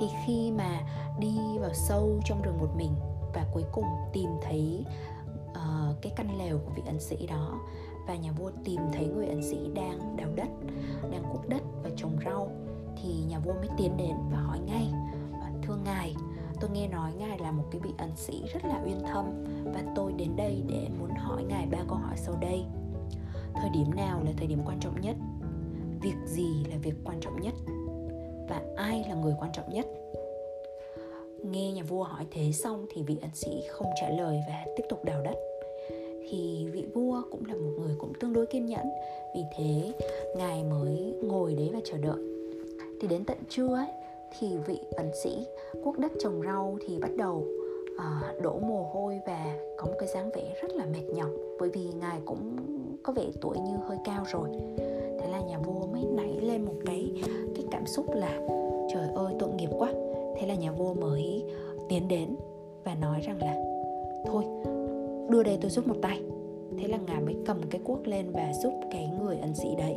Thì 0.00 0.06
khi 0.26 0.52
mà 0.58 0.80
đi 1.18 1.38
vào 1.60 1.74
sâu 1.74 2.20
trong 2.24 2.42
rừng 2.42 2.58
một 2.60 2.70
mình 2.76 2.92
và 3.34 3.46
cuối 3.52 3.64
cùng 3.72 3.84
tìm 4.12 4.30
thấy 4.42 4.84
uh, 5.50 5.96
cái 6.02 6.12
căn 6.16 6.38
lều 6.38 6.58
của 6.58 6.70
vị 6.76 6.82
ẩn 6.86 7.00
sĩ 7.00 7.26
đó 7.26 7.60
và 8.06 8.16
nhà 8.16 8.32
vua 8.32 8.50
tìm 8.64 8.80
thấy 8.92 9.06
người 9.06 9.26
ẩn 9.26 9.42
sĩ 9.42 9.56
đang 9.74 10.16
đào 10.16 10.28
đất, 10.36 10.48
đang 11.10 11.22
cuốc 11.32 11.48
đất 11.48 11.62
và 11.82 11.90
trồng 11.96 12.16
rau. 12.24 12.50
Thì 13.02 13.14
nhà 13.28 13.38
vua 13.38 13.52
mới 13.52 13.68
tiến 13.78 13.96
đến 13.96 14.16
và 14.30 14.38
hỏi 14.38 14.58
ngay. 14.66 14.92
Thưa 15.62 15.76
ngài, 15.84 16.16
tôi 16.60 16.70
nghe 16.70 16.88
nói 16.88 17.12
ngài 17.18 17.38
là 17.38 17.52
một 17.52 17.64
cái 17.70 17.80
vị 17.84 17.90
ẩn 17.98 18.10
sĩ 18.16 18.42
rất 18.52 18.64
là 18.64 18.82
uyên 18.84 19.00
thâm. 19.06 19.44
Và 19.64 19.82
tôi 19.94 20.12
đến 20.12 20.36
đây 20.36 20.62
để 20.68 20.88
muốn 20.98 21.10
hỏi 21.10 21.44
ngài 21.44 21.66
ba 21.66 21.78
câu 21.88 21.98
hỏi 21.98 22.16
sau 22.16 22.34
đây. 22.40 22.64
Thời 23.54 23.70
điểm 23.70 23.94
nào 23.96 24.22
là 24.24 24.30
thời 24.36 24.46
điểm 24.46 24.62
quan 24.66 24.80
trọng 24.80 25.00
nhất? 25.00 25.16
Việc 26.02 26.16
gì 26.26 26.64
là 26.70 26.76
việc 26.82 26.94
quan 27.04 27.20
trọng 27.20 27.40
nhất? 27.40 27.54
Và 28.48 28.62
ai 28.76 29.04
là 29.08 29.14
người 29.14 29.34
quan 29.40 29.52
trọng 29.52 29.70
nhất? 29.70 29.86
Nghe 31.42 31.72
nhà 31.72 31.82
vua 31.82 32.02
hỏi 32.02 32.26
thế 32.30 32.52
xong 32.52 32.86
thì 32.94 33.02
vị 33.02 33.18
ẩn 33.22 33.30
sĩ 33.34 33.62
không 33.70 33.86
trả 34.00 34.08
lời 34.08 34.40
và 34.48 34.64
tiếp 34.76 34.84
tục 34.88 35.04
đào 35.04 35.22
đất 35.22 35.34
thì 36.34 36.66
vị 36.72 36.84
vua 36.94 37.22
cũng 37.30 37.46
là 37.48 37.54
một 37.54 37.70
người 37.78 37.94
cũng 37.98 38.12
tương 38.20 38.32
đối 38.32 38.46
kiên 38.46 38.66
nhẫn. 38.66 38.86
Vì 39.34 39.40
thế 39.56 39.92
ngài 40.36 40.64
mới 40.64 41.14
ngồi 41.22 41.54
đấy 41.54 41.70
và 41.72 41.80
chờ 41.84 41.98
đợi. 41.98 42.18
Thì 43.00 43.08
đến 43.08 43.24
tận 43.24 43.36
trưa 43.48 43.74
ấy 43.74 43.86
thì 44.38 44.56
vị 44.66 44.78
ẩn 44.96 45.10
sĩ 45.22 45.46
quốc 45.84 45.98
đất 45.98 46.12
trồng 46.20 46.42
rau 46.42 46.78
thì 46.86 46.98
bắt 46.98 47.10
đầu 47.16 47.44
uh, 47.94 48.42
đổ 48.42 48.58
mồ 48.58 48.90
hôi 48.92 49.20
và 49.26 49.56
có 49.76 49.86
một 49.86 49.94
cái 49.98 50.08
dáng 50.08 50.30
vẻ 50.34 50.54
rất 50.62 50.76
là 50.76 50.84
mệt 50.84 51.14
nhọc. 51.14 51.30
Bởi 51.60 51.68
vì 51.68 51.88
ngài 52.00 52.20
cũng 52.24 52.56
có 53.02 53.12
vẻ 53.12 53.26
tuổi 53.40 53.56
như 53.58 53.76
hơi 53.86 53.98
cao 54.04 54.24
rồi. 54.32 54.48
Thế 55.20 55.28
là 55.30 55.40
nhà 55.40 55.58
vua 55.58 55.86
mới 55.86 56.02
nảy 56.16 56.40
lên 56.40 56.64
một 56.64 56.74
cái 56.86 57.10
cái 57.54 57.64
cảm 57.70 57.86
xúc 57.86 58.06
là 58.14 58.40
trời 58.92 59.08
ơi 59.14 59.34
tội 59.38 59.50
nghiệp 59.52 59.70
quá. 59.78 59.92
Thế 60.38 60.46
là 60.46 60.54
nhà 60.54 60.72
vua 60.72 60.94
mới 60.94 61.44
tiến 61.88 62.08
đến 62.08 62.36
và 62.84 62.94
nói 62.94 63.20
rằng 63.20 63.38
là 63.42 63.54
thôi 64.26 64.44
đưa 65.28 65.42
đây 65.42 65.58
tôi 65.60 65.70
giúp 65.70 65.86
một 65.86 65.96
tay 66.02 66.20
thế 66.78 66.88
là 66.88 66.98
ngài 67.06 67.20
mới 67.20 67.36
cầm 67.46 67.60
cái 67.70 67.80
cuốc 67.84 68.06
lên 68.06 68.26
và 68.32 68.52
giúp 68.62 68.72
cái 68.90 69.08
người 69.20 69.36
ẩn 69.36 69.54
sĩ 69.54 69.68
đấy. 69.78 69.96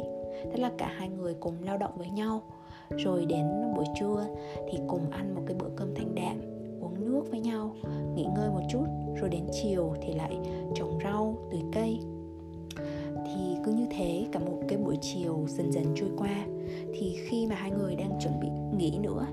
Thế 0.52 0.58
là 0.58 0.72
cả 0.78 0.94
hai 0.98 1.10
người 1.10 1.34
cùng 1.40 1.54
lao 1.66 1.78
động 1.78 1.92
với 1.98 2.10
nhau. 2.10 2.42
Rồi 2.90 3.26
đến 3.26 3.46
buổi 3.76 3.86
trưa 4.00 4.26
thì 4.72 4.80
cùng 4.88 5.12
ăn 5.12 5.36
một 5.36 5.42
cái 5.46 5.56
bữa 5.60 5.70
cơm 5.76 5.96
thanh 5.96 6.16
đạm, 6.16 6.42
uống 6.82 7.06
nước 7.06 7.24
với 7.32 7.40
nhau, 7.40 7.76
nghỉ 8.16 8.26
ngơi 8.36 8.50
một 8.50 8.62
chút. 8.70 8.86
Rồi 9.22 9.30
đến 9.30 9.44
chiều 9.52 9.94
thì 10.02 10.14
lại 10.14 10.38
trồng 10.76 11.00
rau, 11.04 11.38
tưới 11.52 11.62
cây. 11.74 12.00
Thì 13.26 13.56
cứ 13.66 13.72
như 13.72 13.86
thế 13.98 14.26
cả 14.32 14.40
một 14.40 14.62
cái 14.68 14.78
buổi 14.78 14.98
chiều 15.02 15.46
dần 15.48 15.72
dần 15.72 15.86
trôi 15.96 16.10
qua. 16.18 16.46
Thì 16.94 17.16
khi 17.28 17.48
mà 17.48 17.56
hai 17.56 17.72
người 17.72 17.96
đang 17.96 18.20
chuẩn 18.20 18.40
bị 18.40 18.48
nghỉ 18.78 18.98
nữa 18.98 19.26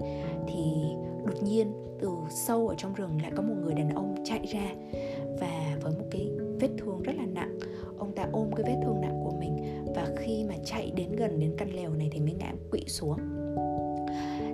thì 0.47 0.73
đột 1.27 1.43
nhiên 1.43 1.73
từ 2.01 2.09
sâu 2.31 2.69
ở 2.69 2.75
trong 2.79 2.95
rừng 2.95 3.23
lại 3.23 3.33
có 3.37 3.43
một 3.43 3.55
người 3.65 3.75
đàn 3.75 3.95
ông 3.95 4.15
chạy 4.25 4.47
ra 4.47 4.75
và 5.41 5.79
với 5.83 5.93
một 5.99 6.05
cái 6.11 6.31
vết 6.65 6.75
thương 6.79 7.03
rất 7.03 7.13
là 7.17 7.27
nặng. 7.27 7.59
Ông 7.99 8.13
ta 8.13 8.29
ôm 8.33 8.51
cái 8.57 8.65
vết 8.67 8.81
thương 8.85 9.01
nặng 9.01 9.21
của 9.25 9.33
mình 9.41 9.85
và 9.95 10.09
khi 10.17 10.45
mà 10.49 10.55
chạy 10.65 10.93
đến 10.97 11.13
gần 11.13 11.41
đến 11.41 11.55
căn 11.59 11.75
lều 11.75 11.91
này 11.91 12.09
thì 12.13 12.21
mới 12.21 12.33
ngã 12.33 12.53
quỵ 12.71 12.85
xuống. 12.87 13.19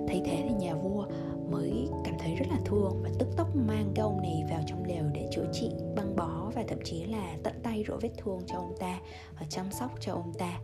Thấy 0.07 0.21
thế 0.25 0.45
thì 0.49 0.53
nhà 0.59 0.75
vua 0.75 1.05
mới 1.51 1.87
cảm 2.05 2.15
thấy 2.19 2.35
rất 2.35 2.45
là 2.49 2.59
thương 2.65 2.99
và 3.03 3.09
tức 3.19 3.27
tốc 3.37 3.55
mang 3.55 3.91
cái 3.95 4.03
ông 4.03 4.21
này 4.21 4.43
vào 4.49 4.61
trong 4.67 4.85
lều 4.85 5.03
để 5.13 5.27
chữa 5.31 5.45
trị, 5.51 5.71
băng 5.95 6.15
bó 6.15 6.51
và 6.55 6.63
thậm 6.67 6.79
chí 6.83 7.03
là 7.03 7.35
tận 7.43 7.53
tay 7.63 7.83
rửa 7.87 7.97
vết 8.01 8.11
thương 8.17 8.39
cho 8.47 8.55
ông 8.55 8.75
ta 8.79 8.99
và 9.39 9.45
chăm 9.49 9.65
sóc 9.71 9.91
cho 9.99 10.13
ông 10.13 10.33
ta 10.33 10.59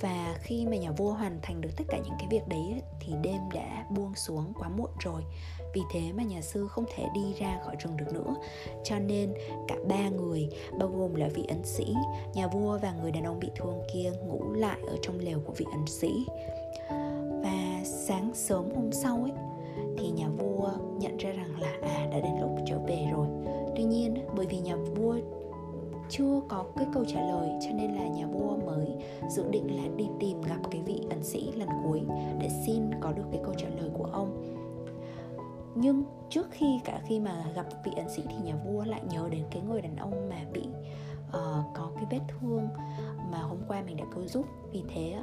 và 0.00 0.36
khi 0.40 0.66
mà 0.66 0.76
nhà 0.76 0.90
vua 0.90 1.12
hoàn 1.12 1.38
thành 1.42 1.60
được 1.60 1.70
tất 1.76 1.84
cả 1.88 1.98
những 1.98 2.14
cái 2.18 2.28
việc 2.30 2.48
đấy 2.48 2.82
thì 3.00 3.12
đêm 3.22 3.40
đã 3.54 3.86
buông 3.90 4.14
xuống 4.14 4.52
quá 4.58 4.68
muộn 4.68 4.90
rồi. 4.98 5.22
Vì 5.74 5.80
thế 5.92 6.12
mà 6.12 6.22
nhà 6.22 6.40
sư 6.40 6.66
không 6.68 6.84
thể 6.96 7.06
đi 7.14 7.34
ra 7.38 7.60
khỏi 7.64 7.76
rừng 7.78 7.96
được 7.96 8.12
nữa. 8.12 8.34
Cho 8.84 8.98
nên 8.98 9.34
cả 9.68 9.76
ba 9.88 10.08
người, 10.08 10.48
bao 10.78 10.88
gồm 10.88 11.14
là 11.14 11.28
vị 11.34 11.44
ấn 11.48 11.64
sĩ, 11.64 11.94
nhà 12.34 12.48
vua 12.48 12.78
và 12.78 12.92
người 12.92 13.12
đàn 13.12 13.24
ông 13.24 13.40
bị 13.40 13.50
thương 13.56 13.80
kia 13.94 14.12
ngủ 14.26 14.52
lại 14.52 14.78
ở 14.88 14.96
trong 15.02 15.18
lều 15.18 15.40
của 15.46 15.52
vị 15.56 15.66
ấn 15.72 15.86
sĩ. 15.86 16.26
Và 17.42 17.80
sáng 17.84 18.30
sớm 18.34 18.70
hôm 18.76 18.92
sau 18.92 19.16
ấy, 19.22 19.32
thì 19.98 20.10
nhà 20.10 20.28
vua 20.28 20.70
nhận 20.98 21.16
ra 21.16 21.30
rằng 21.30 21.60
là 21.60 21.72
à 21.82 22.06
đã 22.10 22.20
đến 22.20 22.32
lúc 22.40 22.50
trở 22.66 22.78
về 22.78 23.06
rồi. 23.12 23.26
Tuy 23.76 23.84
nhiên, 23.84 24.14
bởi 24.36 24.46
vì 24.46 24.58
nhà 24.58 24.76
vua 24.76 25.16
chưa 26.08 26.40
có 26.48 26.64
cái 26.76 26.86
câu 26.92 27.04
trả 27.04 27.20
lời 27.20 27.48
cho 27.60 27.70
nên 27.74 27.94
là 27.94 28.08
nhà 28.08 28.26
vua 28.26 28.56
mới 28.66 28.86
dự 29.30 29.48
định 29.50 29.76
là 29.76 29.88
đi 29.96 30.08
tìm 30.20 30.42
gặp 30.42 30.58
cái 30.70 30.82
vị 30.82 31.00
ẩn 31.10 31.24
sĩ 31.24 31.52
lần 31.52 31.68
cuối 31.84 32.02
để 32.40 32.48
xin 32.66 32.90
có 33.00 33.12
được 33.12 33.24
cái 33.32 33.40
câu 33.44 33.54
trả 33.58 33.68
lời 33.68 33.90
của 33.98 34.04
ông. 34.04 34.54
Nhưng 35.74 36.04
trước 36.30 36.46
khi 36.50 36.80
cả 36.84 37.00
khi 37.06 37.20
mà 37.20 37.44
gặp 37.54 37.66
vị 37.84 37.92
ẩn 37.96 38.08
sĩ 38.08 38.22
thì 38.28 38.34
nhà 38.44 38.54
vua 38.66 38.84
lại 38.84 39.00
nhớ 39.10 39.28
đến 39.30 39.44
cái 39.50 39.62
người 39.62 39.82
đàn 39.82 39.96
ông 39.96 40.28
mà 40.30 40.36
bị 40.52 40.62
uh, 41.28 41.64
có 41.74 41.90
cái 41.94 42.04
vết 42.10 42.20
thương 42.28 42.68
mà 43.32 43.38
hôm 43.38 43.58
qua 43.68 43.82
mình 43.86 43.96
đã 43.96 44.04
cứu 44.14 44.26
giúp. 44.26 44.46
Vì 44.72 44.82
thế 44.94 45.14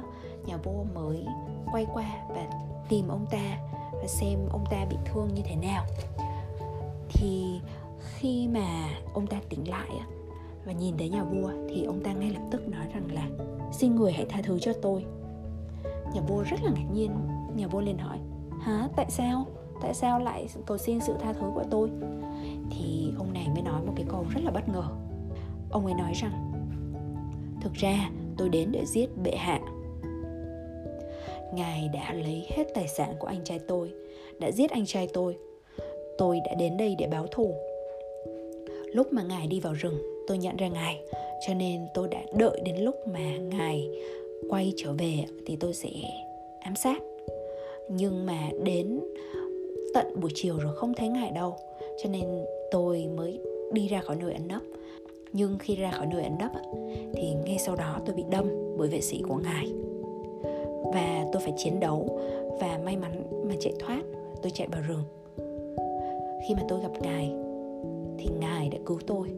nhà 0.46 0.56
vua 0.56 0.84
mới 0.94 1.26
quay 1.72 1.86
qua 1.94 2.26
và 2.28 2.46
tìm 2.88 3.08
ông 3.08 3.26
ta 3.30 3.58
và 3.92 4.06
xem 4.06 4.38
ông 4.50 4.64
ta 4.70 4.86
bị 4.90 4.96
thương 5.04 5.34
như 5.34 5.42
thế 5.44 5.56
nào. 5.56 5.84
Thì 7.08 7.60
khi 8.14 8.48
mà 8.48 8.88
ông 9.14 9.26
ta 9.26 9.40
tỉnh 9.48 9.68
lại 9.68 9.90
và 10.66 10.72
nhìn 10.72 10.96
thấy 10.98 11.08
nhà 11.08 11.24
vua 11.24 11.50
thì 11.68 11.84
ông 11.84 12.00
ta 12.00 12.12
ngay 12.12 12.30
lập 12.30 12.42
tức 12.50 12.68
nói 12.68 12.86
rằng 12.94 13.08
là, 13.12 13.28
xin 13.72 13.94
người 13.94 14.12
hãy 14.12 14.26
tha 14.28 14.42
thứ 14.42 14.58
cho 14.58 14.72
tôi. 14.72 15.04
Nhà 16.14 16.20
vua 16.28 16.42
rất 16.42 16.56
là 16.62 16.70
ngạc 16.74 16.90
nhiên. 16.94 17.10
Nhà 17.56 17.66
vua 17.66 17.80
liền 17.80 17.98
hỏi, 17.98 18.18
hả? 18.60 18.88
Tại 18.96 19.06
sao? 19.08 19.46
Tại 19.82 19.94
sao 19.94 20.18
lại 20.18 20.48
cầu 20.66 20.78
xin 20.78 21.00
sự 21.00 21.14
tha 21.20 21.32
thứ 21.32 21.46
của 21.54 21.64
tôi? 21.70 21.90
Thì 22.70 23.12
ông 23.18 23.32
này 23.32 23.48
mới 23.54 23.62
nói 23.62 23.82
một 23.86 23.92
cái 23.96 24.06
câu 24.08 24.24
rất 24.34 24.40
là 24.44 24.50
bất 24.50 24.68
ngờ. 24.68 24.84
Ông 25.70 25.86
ấy 25.86 25.94
nói 25.94 26.12
rằng, 26.14 26.52
thực 27.60 27.72
ra 27.74 28.10
tôi 28.36 28.48
đến 28.48 28.72
để 28.72 28.84
giết 28.86 29.08
bệ 29.22 29.36
hạ. 29.36 29.60
Ngài 31.54 31.88
đã 31.88 32.12
lấy 32.12 32.46
hết 32.50 32.64
tài 32.74 32.88
sản 32.88 33.14
của 33.18 33.26
anh 33.26 33.44
trai 33.44 33.58
tôi, 33.58 33.92
đã 34.40 34.50
giết 34.50 34.70
anh 34.70 34.86
trai 34.86 35.08
tôi. 35.12 35.36
Tôi 36.18 36.40
đã 36.46 36.54
đến 36.54 36.76
đây 36.76 36.96
để 36.98 37.06
báo 37.06 37.26
thù. 37.26 37.54
Lúc 38.94 39.12
mà 39.12 39.22
ngài 39.22 39.46
đi 39.46 39.60
vào 39.60 39.72
rừng 39.72 40.15
tôi 40.26 40.38
nhận 40.38 40.56
ra 40.56 40.68
ngài. 40.68 41.00
Cho 41.46 41.54
nên 41.54 41.86
tôi 41.94 42.08
đã 42.08 42.22
đợi 42.32 42.60
đến 42.64 42.76
lúc 42.76 42.94
mà 43.06 43.36
ngài 43.36 43.88
quay 44.48 44.72
trở 44.76 44.92
về 44.92 45.24
thì 45.46 45.56
tôi 45.60 45.74
sẽ 45.74 45.88
ám 46.60 46.76
sát. 46.76 47.02
Nhưng 47.88 48.26
mà 48.26 48.50
đến 48.64 49.00
tận 49.94 50.20
buổi 50.20 50.30
chiều 50.34 50.58
rồi 50.58 50.76
không 50.76 50.94
thấy 50.94 51.08
ngài 51.08 51.30
đâu, 51.30 51.56
cho 52.02 52.10
nên 52.10 52.44
tôi 52.70 53.06
mới 53.16 53.40
đi 53.72 53.88
ra 53.88 54.00
khỏi 54.00 54.16
nơi 54.16 54.32
ẩn 54.32 54.48
nấp. 54.48 54.62
Nhưng 55.32 55.58
khi 55.58 55.74
ra 55.74 55.90
khỏi 55.90 56.06
nơi 56.06 56.22
ẩn 56.22 56.38
nấp 56.38 56.50
thì 57.14 57.34
ngay 57.44 57.58
sau 57.58 57.76
đó 57.76 57.98
tôi 58.06 58.14
bị 58.14 58.24
đâm 58.30 58.76
bởi 58.78 58.88
vệ 58.88 59.00
sĩ 59.00 59.22
của 59.28 59.36
ngài. 59.36 59.72
Và 60.94 61.26
tôi 61.32 61.42
phải 61.42 61.52
chiến 61.56 61.80
đấu 61.80 62.20
và 62.60 62.80
may 62.84 62.96
mắn 62.96 63.22
mà 63.48 63.54
chạy 63.60 63.72
thoát. 63.78 64.02
Tôi 64.42 64.52
chạy 64.54 64.68
vào 64.72 64.82
rừng. 64.88 65.02
Khi 66.48 66.54
mà 66.54 66.62
tôi 66.68 66.80
gặp 66.80 67.02
ngài, 67.02 67.32
thì 68.18 68.26
ngài 68.40 68.68
đã 68.68 68.78
cứu 68.86 68.98
tôi 69.06 69.28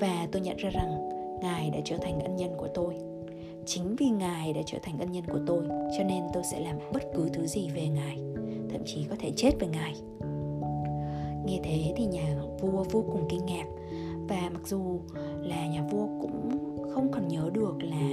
và 0.00 0.28
tôi 0.32 0.42
nhận 0.42 0.56
ra 0.56 0.70
rằng 0.70 1.08
ngài 1.42 1.70
đã 1.70 1.78
trở 1.84 1.96
thành 1.96 2.20
ân 2.20 2.36
nhân 2.36 2.50
của 2.58 2.68
tôi. 2.74 2.94
Chính 3.66 3.96
vì 3.96 4.06
ngài 4.06 4.52
đã 4.52 4.60
trở 4.66 4.78
thành 4.82 4.98
ân 4.98 5.12
nhân 5.12 5.24
của 5.32 5.38
tôi, 5.46 5.64
cho 5.68 6.04
nên 6.04 6.22
tôi 6.32 6.42
sẽ 6.52 6.60
làm 6.60 6.78
bất 6.92 7.02
cứ 7.14 7.28
thứ 7.32 7.46
gì 7.46 7.68
về 7.74 7.88
ngài, 7.88 8.16
thậm 8.70 8.82
chí 8.86 9.06
có 9.10 9.16
thể 9.18 9.30
chết 9.36 9.50
về 9.60 9.66
ngài. 9.66 9.94
Nghe 11.46 11.60
thế 11.62 11.94
thì 11.96 12.06
nhà 12.06 12.42
vua 12.60 12.84
vô 12.90 13.04
cùng 13.12 13.26
kinh 13.28 13.46
ngạc. 13.46 13.66
Và 14.28 14.50
mặc 14.52 14.66
dù 14.66 15.00
là 15.42 15.66
nhà 15.66 15.82
vua 15.90 16.06
cũng 16.20 16.50
không 16.94 17.08
còn 17.12 17.28
nhớ 17.28 17.50
được 17.54 17.74
là 17.82 18.08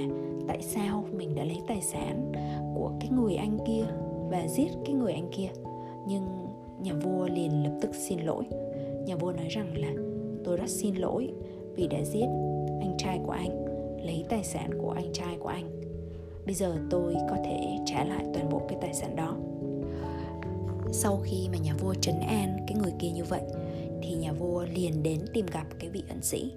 tại 0.48 0.62
sao 0.62 1.04
mình 1.12 1.34
đã 1.34 1.44
lấy 1.44 1.60
tài 1.66 1.80
sản 1.80 2.32
của 2.74 2.92
cái 3.00 3.10
người 3.10 3.34
anh 3.34 3.58
kia 3.66 3.84
và 4.30 4.48
giết 4.48 4.70
cái 4.84 4.94
người 4.94 5.12
anh 5.12 5.28
kia, 5.32 5.48
nhưng 6.06 6.24
nhà 6.82 6.92
vua 7.04 7.26
liền 7.26 7.62
lập 7.64 7.78
tức 7.80 7.94
xin 7.94 8.18
lỗi. 8.20 8.44
Nhà 9.06 9.16
vua 9.16 9.32
nói 9.32 9.46
rằng 9.48 9.76
là, 9.76 9.92
tôi 10.44 10.56
rất 10.56 10.70
xin 10.70 10.94
lỗi 10.94 11.32
vì 11.78 11.86
đã 11.86 11.98
giết 12.04 12.26
anh 12.80 12.94
trai 12.98 13.20
của 13.26 13.32
anh, 13.32 13.64
lấy 14.06 14.24
tài 14.28 14.44
sản 14.44 14.70
của 14.82 14.90
anh 14.90 15.12
trai 15.12 15.36
của 15.40 15.48
anh. 15.48 15.80
Bây 16.46 16.54
giờ 16.54 16.76
tôi 16.90 17.16
có 17.30 17.36
thể 17.44 17.78
trả 17.86 18.04
lại 18.04 18.24
toàn 18.34 18.48
bộ 18.50 18.62
cái 18.68 18.78
tài 18.80 18.94
sản 18.94 19.16
đó. 19.16 19.36
Sau 20.92 21.20
khi 21.24 21.48
mà 21.52 21.58
nhà 21.58 21.74
vua 21.74 21.94
trấn 21.94 22.20
an 22.20 22.56
cái 22.66 22.76
người 22.82 22.92
kia 22.98 23.10
như 23.10 23.24
vậy, 23.24 23.42
thì 24.02 24.14
nhà 24.14 24.32
vua 24.32 24.64
liền 24.74 25.02
đến 25.02 25.24
tìm 25.34 25.46
gặp 25.52 25.64
cái 25.78 25.90
vị 25.90 26.02
ẩn 26.08 26.22
sĩ. 26.22 26.52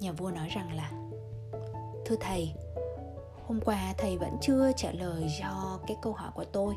Nhà 0.00 0.12
vua 0.12 0.30
nói 0.30 0.48
rằng 0.54 0.76
là, 0.76 0.92
thưa 2.04 2.16
thầy, 2.20 2.52
hôm 3.46 3.60
qua 3.64 3.94
thầy 3.98 4.16
vẫn 4.16 4.36
chưa 4.40 4.72
trả 4.76 4.92
lời 4.92 5.26
cho 5.40 5.78
cái 5.86 5.96
câu 6.02 6.12
hỏi 6.12 6.30
của 6.34 6.44
tôi. 6.44 6.74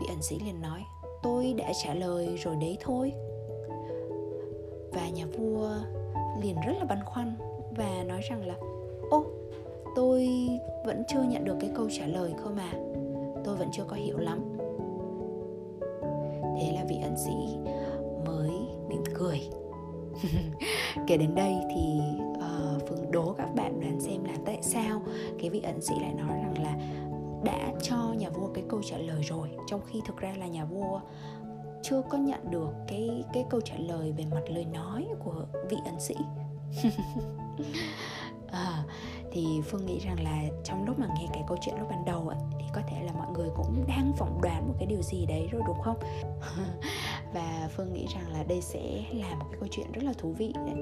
Vị 0.00 0.06
ẩn 0.08 0.22
sĩ 0.22 0.38
liền 0.44 0.62
nói, 0.62 0.80
tôi 1.22 1.52
đã 1.52 1.72
trả 1.84 1.94
lời 1.94 2.36
rồi 2.44 2.56
đấy 2.56 2.78
thôi. 2.80 3.12
Và 4.92 5.08
nhà 5.08 5.26
vua 5.38 5.70
liền 6.42 6.56
rất 6.66 6.72
là 6.78 6.84
băn 6.84 6.98
khoăn 7.04 7.36
và 7.76 8.04
nói 8.06 8.20
rằng 8.30 8.46
là 8.46 8.54
ô 9.10 9.24
tôi 9.96 10.48
vẫn 10.84 11.02
chưa 11.08 11.22
nhận 11.22 11.44
được 11.44 11.56
cái 11.60 11.70
câu 11.74 11.88
trả 11.90 12.06
lời 12.06 12.34
cơ 12.44 12.50
mà 12.50 12.72
tôi 13.44 13.56
vẫn 13.56 13.68
chưa 13.72 13.84
có 13.84 13.96
hiểu 13.96 14.18
lắm. 14.18 14.38
Thế 16.60 16.72
là 16.74 16.84
vị 16.88 16.96
ẩn 17.02 17.16
sĩ 17.16 17.58
mới 18.26 18.50
mỉm 18.88 19.02
cười. 19.14 19.40
Kể 21.06 21.16
đến 21.16 21.34
đây 21.34 21.54
thì 21.74 22.00
uh, 22.32 22.82
phương 22.88 23.10
đố 23.10 23.32
các 23.32 23.54
bạn 23.54 23.80
đoán 23.80 24.00
xem 24.00 24.24
là 24.24 24.34
tại 24.46 24.58
sao 24.62 25.02
cái 25.40 25.50
vị 25.50 25.60
ẩn 25.60 25.80
sĩ 25.80 25.94
lại 26.00 26.14
nói 26.14 26.38
rằng 26.42 26.62
là 26.62 26.76
đã 27.44 27.72
cho 27.82 27.96
nhà 28.18 28.30
vua 28.30 28.48
cái 28.54 28.64
câu 28.68 28.82
trả 28.82 28.98
lời 28.98 29.22
rồi 29.22 29.48
trong 29.66 29.80
khi 29.86 30.00
thực 30.06 30.16
ra 30.16 30.34
là 30.38 30.46
nhà 30.46 30.64
vua 30.64 31.00
chưa 31.84 32.02
có 32.08 32.18
nhận 32.18 32.50
được 32.50 32.68
cái 32.88 33.24
cái 33.32 33.44
câu 33.50 33.60
trả 33.60 33.74
lời 33.76 34.12
về 34.16 34.24
mặt 34.34 34.42
lời 34.48 34.64
nói 34.64 35.06
của 35.24 35.46
vị 35.70 35.76
ẩn 35.84 36.00
sĩ. 36.00 36.14
À, 38.54 38.84
thì 39.32 39.60
phương 39.64 39.86
nghĩ 39.86 39.98
rằng 39.98 40.24
là 40.24 40.42
trong 40.64 40.84
lúc 40.86 40.98
mà 40.98 41.06
nghe 41.18 41.26
cái 41.32 41.42
câu 41.48 41.58
chuyện 41.60 41.74
lúc 41.78 41.88
ban 41.90 42.04
đầu 42.04 42.28
ấy, 42.28 42.38
thì 42.58 42.64
có 42.74 42.80
thể 42.88 43.02
là 43.06 43.12
mọi 43.12 43.26
người 43.34 43.48
cũng 43.56 43.84
đang 43.88 44.12
phỏng 44.16 44.40
đoán 44.42 44.68
một 44.68 44.74
cái 44.78 44.86
điều 44.86 45.02
gì 45.02 45.26
đấy 45.26 45.48
rồi 45.52 45.62
đúng 45.66 45.80
không? 45.82 45.96
Và 47.34 47.68
phương 47.76 47.92
nghĩ 47.92 48.06
rằng 48.14 48.32
là 48.32 48.42
đây 48.42 48.60
sẽ 48.60 49.04
là 49.12 49.34
một 49.34 49.46
cái 49.50 49.60
câu 49.60 49.68
chuyện 49.72 49.92
rất 49.92 50.04
là 50.04 50.12
thú 50.18 50.32
vị 50.38 50.52
đấy. 50.54 50.74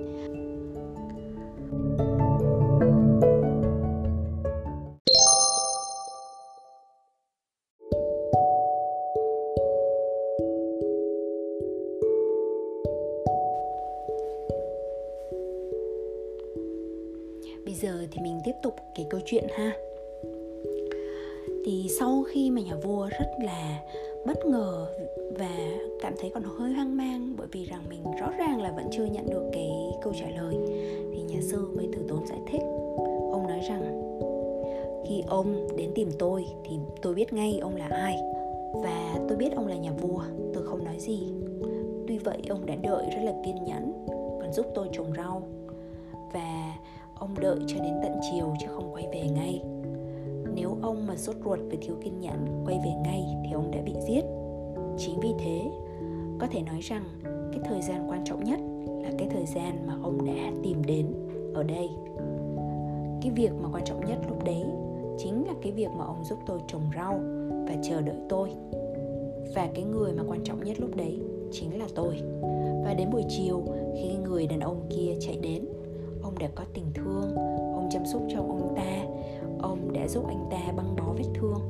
Bây 17.64 17.74
giờ 17.74 18.06
thì 18.10 18.22
mình 18.22 18.40
tiếp 18.44 18.54
tục 18.62 18.76
cái 18.94 19.06
câu 19.10 19.20
chuyện 19.24 19.44
ha. 19.54 19.72
Thì 21.66 21.88
sau 21.98 22.24
khi 22.28 22.50
mà 22.50 22.60
nhà 22.60 22.74
vua 22.82 23.08
rất 23.18 23.30
là 23.44 23.82
bất 24.26 24.46
ngờ 24.46 24.86
và 25.38 25.50
cảm 26.00 26.14
thấy 26.20 26.30
còn 26.34 26.42
hơi 26.42 26.72
hoang 26.72 26.96
mang 26.96 27.34
bởi 27.36 27.46
vì 27.52 27.64
rằng 27.64 27.82
mình 27.88 28.02
rõ 28.20 28.30
ràng 28.38 28.62
là 28.62 28.72
vẫn 28.72 28.86
chưa 28.90 29.04
nhận 29.04 29.30
được 29.30 29.50
cái 29.52 29.70
câu 30.02 30.12
trả 30.20 30.26
lời, 30.28 30.54
thì 31.12 31.22
nhà 31.22 31.40
sư 31.40 31.70
mới 31.76 31.88
từ 31.92 32.04
tốn 32.08 32.26
giải 32.26 32.38
thích. 32.50 32.62
Ông 33.32 33.46
nói 33.48 33.60
rằng, 33.68 33.82
khi 35.08 35.22
ông 35.26 35.66
đến 35.76 35.90
tìm 35.94 36.10
tôi 36.18 36.46
thì 36.64 36.76
tôi 37.02 37.14
biết 37.14 37.32
ngay 37.32 37.58
ông 37.62 37.76
là 37.76 37.88
ai 37.90 38.16
và 38.72 39.14
tôi 39.28 39.36
biết 39.36 39.52
ông 39.56 39.66
là 39.66 39.76
nhà 39.76 39.92
vua, 39.92 40.22
tôi 40.54 40.64
không 40.66 40.84
nói 40.84 40.98
gì. 40.98 41.32
Tuy 42.08 42.18
vậy 42.18 42.38
ông 42.48 42.66
đã 42.66 42.74
đợi 42.74 43.04
rất 43.10 43.22
là 43.24 43.32
kiên 43.44 43.64
nhẫn, 43.64 44.06
còn 44.40 44.52
giúp 44.52 44.66
tôi 44.74 44.88
trồng 44.92 45.12
rau 45.16 45.42
và 46.32 46.74
ông 47.22 47.34
đợi 47.40 47.58
cho 47.66 47.76
đến 47.78 47.94
tận 48.02 48.12
chiều 48.30 48.54
chứ 48.60 48.66
không 48.70 48.94
quay 48.94 49.06
về 49.12 49.28
ngay. 49.34 49.62
Nếu 50.54 50.76
ông 50.82 51.06
mà 51.06 51.16
sốt 51.16 51.36
ruột 51.44 51.58
và 51.58 51.76
thiếu 51.80 51.96
kiên 52.04 52.20
nhẫn 52.20 52.64
quay 52.66 52.80
về 52.84 52.90
ngay 53.04 53.24
thì 53.44 53.52
ông 53.52 53.70
đã 53.70 53.78
bị 53.84 53.94
giết. 54.08 54.24
Chính 54.98 55.20
vì 55.20 55.28
thế, 55.38 55.70
có 56.38 56.46
thể 56.50 56.62
nói 56.62 56.80
rằng 56.80 57.04
cái 57.52 57.60
thời 57.64 57.82
gian 57.82 58.10
quan 58.10 58.24
trọng 58.24 58.44
nhất 58.44 58.60
là 59.02 59.10
cái 59.18 59.28
thời 59.30 59.46
gian 59.46 59.86
mà 59.86 59.96
ông 60.02 60.26
đã 60.26 60.52
tìm 60.62 60.82
đến 60.86 61.06
ở 61.54 61.62
đây. 61.62 61.88
Cái 63.22 63.32
việc 63.36 63.52
mà 63.62 63.68
quan 63.72 63.84
trọng 63.84 64.06
nhất 64.06 64.18
lúc 64.28 64.44
đấy 64.44 64.64
chính 65.18 65.46
là 65.46 65.52
cái 65.62 65.72
việc 65.72 65.90
mà 65.98 66.04
ông 66.04 66.24
giúp 66.24 66.38
tôi 66.46 66.60
trồng 66.66 66.82
rau 66.96 67.20
và 67.66 67.74
chờ 67.82 68.00
đợi 68.00 68.16
tôi. 68.28 68.50
Và 69.54 69.68
cái 69.74 69.84
người 69.84 70.12
mà 70.12 70.22
quan 70.28 70.40
trọng 70.44 70.64
nhất 70.64 70.80
lúc 70.80 70.96
đấy 70.96 71.18
chính 71.52 71.78
là 71.78 71.86
tôi. 71.94 72.14
Và 72.84 72.94
đến 72.98 73.10
buổi 73.12 73.24
chiều, 73.28 73.62
khi 73.94 74.08
người 74.24 74.46
đàn 74.46 74.60
ông 74.60 74.80
kia 74.90 75.14
chạy 75.20 75.38
đến 75.42 75.64
đã 76.42 76.48
có 76.54 76.64
tình 76.74 76.92
thương. 76.94 77.36
Ông 77.74 77.88
chăm 77.90 78.06
sóc 78.06 78.22
cho 78.28 78.38
ông 78.38 78.74
ta. 78.76 79.04
Ông 79.58 79.92
đã 79.92 80.08
giúp 80.08 80.24
anh 80.28 80.46
ta 80.50 80.72
băng 80.76 80.96
bó 80.96 81.12
vết 81.16 81.24
thương. 81.34 81.60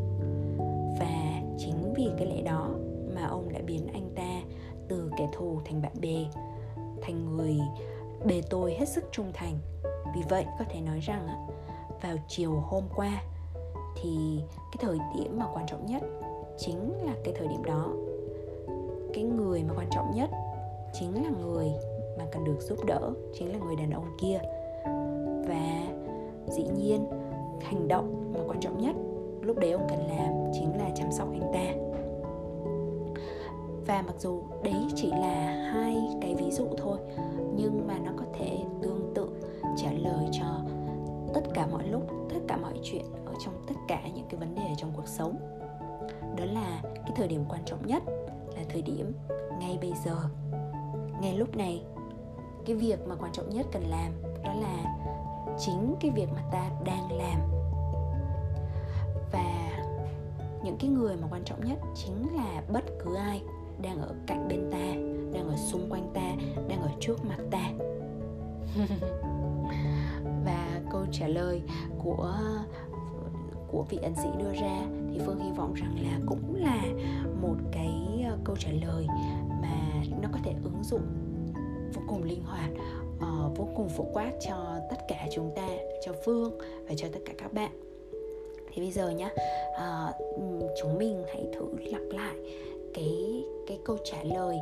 Và 1.00 1.42
chính 1.58 1.94
vì 1.96 2.08
cái 2.18 2.26
lẽ 2.26 2.42
đó 2.42 2.68
mà 3.14 3.26
ông 3.26 3.52
đã 3.52 3.60
biến 3.66 3.86
anh 3.92 4.10
ta 4.16 4.42
từ 4.88 5.10
kẻ 5.18 5.28
thù 5.32 5.58
thành 5.64 5.82
bạn 5.82 5.92
bè, 6.00 6.24
thành 7.02 7.36
người 7.36 7.56
bề 8.24 8.42
tôi 8.50 8.74
hết 8.74 8.88
sức 8.88 9.04
trung 9.12 9.30
thành. 9.34 9.58
Vì 10.14 10.22
vậy 10.28 10.44
có 10.58 10.64
thể 10.68 10.80
nói 10.80 11.00
rằng 11.00 11.26
vào 12.02 12.16
chiều 12.28 12.52
hôm 12.52 12.84
qua 12.96 13.22
thì 14.02 14.40
cái 14.56 14.78
thời 14.80 14.98
điểm 15.16 15.38
mà 15.38 15.46
quan 15.54 15.66
trọng 15.66 15.86
nhất 15.86 16.02
chính 16.58 16.92
là 17.04 17.14
cái 17.24 17.34
thời 17.38 17.48
điểm 17.48 17.64
đó. 17.64 17.88
Cái 19.14 19.24
người 19.24 19.62
mà 19.62 19.74
quan 19.76 19.86
trọng 19.90 20.14
nhất 20.14 20.30
chính 20.92 21.24
là 21.24 21.30
người 21.40 21.72
mà 22.18 22.24
cần 22.32 22.44
được 22.44 22.60
giúp 22.60 22.78
đỡ, 22.86 23.10
chính 23.34 23.52
là 23.52 23.58
người 23.58 23.76
đàn 23.76 23.90
ông 23.90 24.16
kia 24.20 24.40
và 25.46 25.82
dĩ 26.48 26.64
nhiên, 26.76 27.06
hành 27.62 27.88
động 27.88 28.32
mà 28.34 28.40
quan 28.46 28.60
trọng 28.60 28.78
nhất 28.78 28.96
lúc 29.42 29.58
đấy 29.58 29.72
ông 29.72 29.86
cần 29.88 29.98
làm 29.98 30.52
chính 30.52 30.78
là 30.78 30.90
chăm 30.94 31.12
sóc 31.12 31.28
anh 31.32 31.52
ta. 31.52 31.74
Và 33.86 34.02
mặc 34.06 34.14
dù 34.18 34.42
đấy 34.62 34.86
chỉ 34.94 35.10
là 35.10 35.70
hai 35.72 35.96
cái 36.20 36.34
ví 36.34 36.50
dụ 36.50 36.66
thôi, 36.76 36.98
nhưng 37.56 37.86
mà 37.86 37.98
nó 37.98 38.10
có 38.16 38.24
thể 38.38 38.58
tương 38.82 39.12
tự 39.14 39.28
trả 39.76 39.92
lời 39.92 40.26
cho 40.32 40.44
tất 41.34 41.40
cả 41.54 41.66
mọi 41.66 41.88
lúc, 41.88 42.02
tất 42.28 42.40
cả 42.48 42.56
mọi 42.56 42.74
chuyện 42.82 43.04
ở 43.26 43.32
trong 43.44 43.54
tất 43.68 43.74
cả 43.88 44.02
những 44.14 44.26
cái 44.28 44.40
vấn 44.40 44.54
đề 44.54 44.74
trong 44.76 44.92
cuộc 44.96 45.08
sống. 45.08 45.36
Đó 46.36 46.44
là 46.44 46.80
cái 46.82 47.12
thời 47.16 47.28
điểm 47.28 47.44
quan 47.48 47.60
trọng 47.64 47.86
nhất, 47.86 48.02
là 48.56 48.62
thời 48.68 48.82
điểm 48.82 49.12
ngay 49.60 49.78
bây 49.80 49.92
giờ. 50.04 50.16
Ngay 51.20 51.36
lúc 51.36 51.56
này, 51.56 51.82
cái 52.66 52.76
việc 52.76 53.06
mà 53.06 53.14
quan 53.14 53.32
trọng 53.32 53.50
nhất 53.50 53.66
cần 53.72 53.82
làm 53.82 54.12
đó 54.44 54.54
là 54.54 55.01
chính 55.66 55.96
cái 56.00 56.10
việc 56.10 56.28
mà 56.34 56.42
ta 56.52 56.70
đang 56.84 57.12
làm. 57.12 57.40
Và 59.32 59.70
những 60.64 60.76
cái 60.80 60.90
người 60.90 61.16
mà 61.16 61.28
quan 61.30 61.44
trọng 61.44 61.64
nhất 61.64 61.78
chính 61.94 62.34
là 62.34 62.62
bất 62.72 62.84
cứ 63.04 63.14
ai 63.14 63.42
đang 63.82 64.00
ở 64.00 64.14
cạnh 64.26 64.48
bên 64.48 64.70
ta, 64.70 64.94
đang 65.34 65.48
ở 65.48 65.56
xung 65.56 65.90
quanh 65.90 66.10
ta, 66.14 66.34
đang 66.68 66.82
ở 66.82 66.90
trước 67.00 67.24
mặt 67.24 67.38
ta. 67.50 67.72
Và 70.44 70.80
câu 70.90 71.06
trả 71.12 71.26
lời 71.26 71.62
của 72.04 72.38
của 73.72 73.84
vị 73.90 73.98
ẩn 74.02 74.14
sĩ 74.14 74.28
đưa 74.38 74.52
ra 74.52 74.82
thì 75.12 75.20
phương 75.26 75.40
hy 75.40 75.50
vọng 75.56 75.74
rằng 75.74 75.96
là 76.02 76.18
cũng 76.26 76.54
là 76.54 76.82
một 77.42 77.56
cái 77.72 78.24
ờ, 78.28 78.38
câu 78.44 78.56
trả 78.56 78.70
lời 78.70 79.06
mà 79.62 80.02
nó 80.22 80.28
có 80.32 80.38
thể 80.44 80.54
ứng 80.64 80.84
dụng 80.84 81.06
vô 81.94 82.02
cùng 82.08 82.22
linh 82.22 82.44
hoạt 82.44 82.70
uh, 83.22 83.58
vô 83.58 83.68
cùng 83.76 83.88
phổ 83.88 84.04
quát 84.12 84.32
cho 84.40 84.54
tất 84.90 84.96
cả 85.08 85.26
chúng 85.30 85.50
ta 85.54 85.68
cho 86.02 86.12
phương 86.24 86.58
và 86.88 86.94
cho 86.96 87.08
tất 87.12 87.20
cả 87.24 87.32
các 87.38 87.52
bạn. 87.52 87.70
Thì 88.72 88.82
bây 88.82 88.90
giờ 88.90 89.10
nhá 89.10 89.30
uh, 89.70 90.14
chúng 90.80 90.98
mình 90.98 91.24
hãy 91.26 91.46
thử 91.52 91.66
lặp 91.92 92.02
lại 92.10 92.34
cái 92.94 93.44
cái 93.66 93.78
câu 93.84 93.96
trả 94.04 94.22
lời 94.24 94.56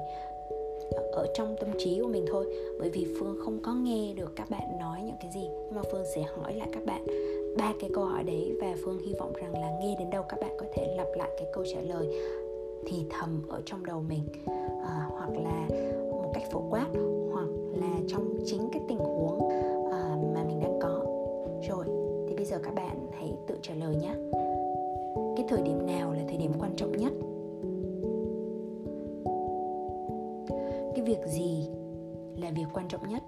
ở 1.13 1.27
trong 1.35 1.57
tâm 1.61 1.69
trí 1.79 2.01
của 2.01 2.09
mình 2.09 2.25
thôi. 2.29 2.47
Bởi 2.79 2.91
vì 2.91 3.07
phương 3.19 3.39
không 3.45 3.59
có 3.63 3.75
nghe 3.75 4.13
được 4.15 4.33
các 4.37 4.51
bạn 4.51 4.79
nói 4.81 5.01
những 5.05 5.17
cái 5.21 5.31
gì. 5.35 5.49
Nhưng 5.49 5.75
mà 5.75 5.83
phương 5.93 6.05
sẽ 6.15 6.23
hỏi 6.23 6.55
lại 6.55 6.69
các 6.73 6.85
bạn 6.85 7.07
ba 7.59 7.73
cái 7.81 7.91
câu 7.95 8.05
hỏi 8.05 8.25
đấy 8.25 8.53
và 8.61 8.75
phương 8.85 8.99
hy 8.99 9.15
vọng 9.15 9.33
rằng 9.33 9.53
là 9.53 9.71
nghe 9.81 9.97
đến 9.99 10.11
đâu 10.11 10.23
các 10.29 10.41
bạn 10.41 10.57
có 10.59 10.67
thể 10.75 10.95
lặp 10.97 11.09
lại 11.17 11.31
cái 11.39 11.49
câu 11.53 11.65
trả 11.75 11.81
lời 11.81 12.07
thì 12.87 13.05
thầm 13.11 13.43
ở 13.49 13.63
trong 13.67 13.87
đầu 13.87 14.03
mình. 14.09 14.23
À, 14.85 15.07
hoặc 15.11 15.31
là 15.31 15.69
một 16.11 16.31
cách 16.35 16.45
phổ 16.53 16.63
quát 16.71 16.87
là 17.73 18.01
trong 18.09 18.25
chính 18.45 18.69
cái 18.73 18.83
tình 18.89 18.99
huống 18.99 19.39
uh, 19.39 20.35
mà 20.35 20.45
mình 20.45 20.61
đang 20.61 20.79
có. 20.83 21.05
Rồi 21.69 21.85
thì 22.29 22.35
bây 22.35 22.45
giờ 22.45 22.59
các 22.63 22.75
bạn 22.75 23.07
hãy 23.13 23.33
tự 23.47 23.55
trả 23.63 23.75
lời 23.75 23.97
nhé. 23.97 24.15
Cái 25.37 25.47
thời 25.49 25.63
điểm 25.63 25.87
nào 25.87 26.13
là 26.13 26.23
thời 26.29 26.37
điểm 26.37 26.53
quan 26.59 26.73
trọng 26.77 26.93
nhất? 26.93 27.13
Cái 30.95 31.05
việc 31.05 31.27
gì 31.27 31.69
là 32.37 32.51
việc 32.57 32.67
quan 32.73 32.89
trọng 32.89 33.09
nhất? 33.09 33.23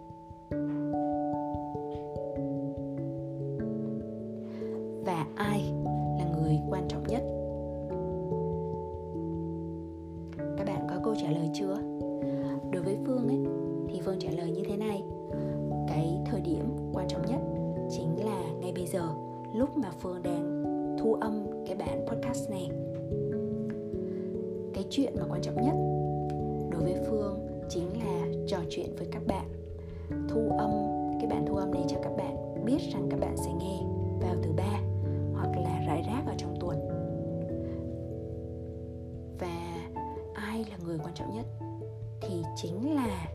Chính 42.63 42.95
là 42.95 43.27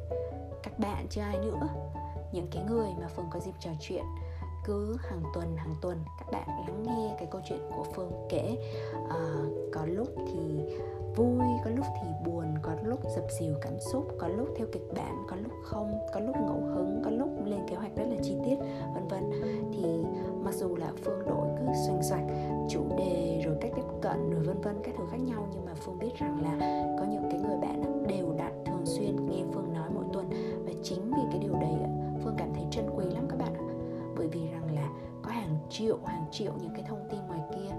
các 0.63 0.79
bạn 0.79 1.05
chứ 1.09 1.21
ai 1.21 1.37
nữa. 1.37 1.67
Những 2.31 2.47
cái 2.51 2.63
người 2.63 2.89
mà 3.01 3.07
phương 3.15 3.25
có 3.31 3.39
dịp 3.39 3.51
trò 3.59 3.71
chuyện 3.79 4.03
cứ 4.65 4.97
hàng 4.99 5.23
tuần 5.33 5.57
hàng 5.57 5.75
tuần 5.81 5.97
các 6.19 6.31
bạn 6.31 6.47
lắng 6.67 6.83
nghe 6.83 7.15
cái 7.17 7.27
câu 7.31 7.41
chuyện 7.49 7.59
của 7.77 7.83
phương 7.95 8.11
kể. 8.29 8.57
À, 9.09 9.25
có 9.73 9.85
lúc 9.85 10.07
thì 10.27 10.39
vui 11.15 11.45
có 11.65 11.71
lúc 11.75 11.85
thì 12.01 12.09
buồn 12.25 12.45
có 12.61 12.75
lúc 12.83 12.99
dập 13.15 13.23
dìu 13.39 13.53
cảm 13.61 13.79
xúc 13.79 14.07
có 14.19 14.27
lúc 14.27 14.47
theo 14.57 14.67
kịch 14.71 14.87
bản 14.95 15.25
có 15.29 15.35
lúc 15.35 15.51
không 15.63 15.99
có 16.13 16.19
lúc 16.19 16.35
ngẫu 16.35 16.61
hứng 16.75 17.01
có 17.05 17.11
lúc 17.11 17.29
lên 17.45 17.59
kế 17.67 17.75
hoạch 17.75 17.95
rất 17.95 18.05
là 18.09 18.15
chi 18.23 18.35
tiết 18.45 18.55
vân 18.93 19.07
vân. 19.07 19.31
Thì 19.73 19.85
mặc 20.43 20.53
dù 20.53 20.75
là 20.75 20.91
phương 21.03 21.25
đổi 21.27 21.47
cứ 21.59 21.65
xoành 21.87 22.03
xoạch 22.03 22.25
chủ 22.69 22.81
đề 22.97 23.41
rồi 23.45 23.57
cách 23.61 23.71
tiếp 23.75 23.85
cận 24.01 24.29
rồi 24.29 24.43
vân 24.43 24.61
vân 24.61 24.75
các 24.83 24.95
thứ 24.97 25.03
khác 25.11 25.19
nhau 25.19 25.47
nhưng 25.53 25.65
mà 25.65 25.73
phương 25.73 25.99
biết 25.99 26.15
rằng 26.19 26.43
là 26.43 26.85
có 26.99 27.05
những 27.05 27.29
cái 27.31 27.39
người 27.39 27.57
bạn 27.61 28.07
đều 28.07 28.33
đặt 28.37 28.51
xuyên 28.87 29.25
nghe 29.25 29.43
phương 29.53 29.73
nói 29.73 29.89
mỗi 29.95 30.05
tuần. 30.13 30.29
Và 30.65 30.71
chính 30.83 31.11
vì 31.11 31.21
cái 31.31 31.39
điều 31.39 31.53
đấy 31.53 31.73
phương 32.23 32.35
cảm 32.37 32.53
thấy 32.53 32.63
trân 32.71 32.85
quý 32.95 33.05
lắm 33.05 33.27
các 33.29 33.39
bạn 33.39 33.53
ạ. 33.53 33.65
Bởi 34.17 34.27
vì 34.27 34.47
rằng 34.51 34.75
là 34.75 34.89
có 35.21 35.31
hàng 35.31 35.57
triệu 35.69 35.97
hàng 36.05 36.25
triệu 36.31 36.51
những 36.61 36.73
cái 36.73 36.83
thông 36.87 37.07
tin 37.11 37.19
ngoài 37.27 37.41
kia 37.51 37.75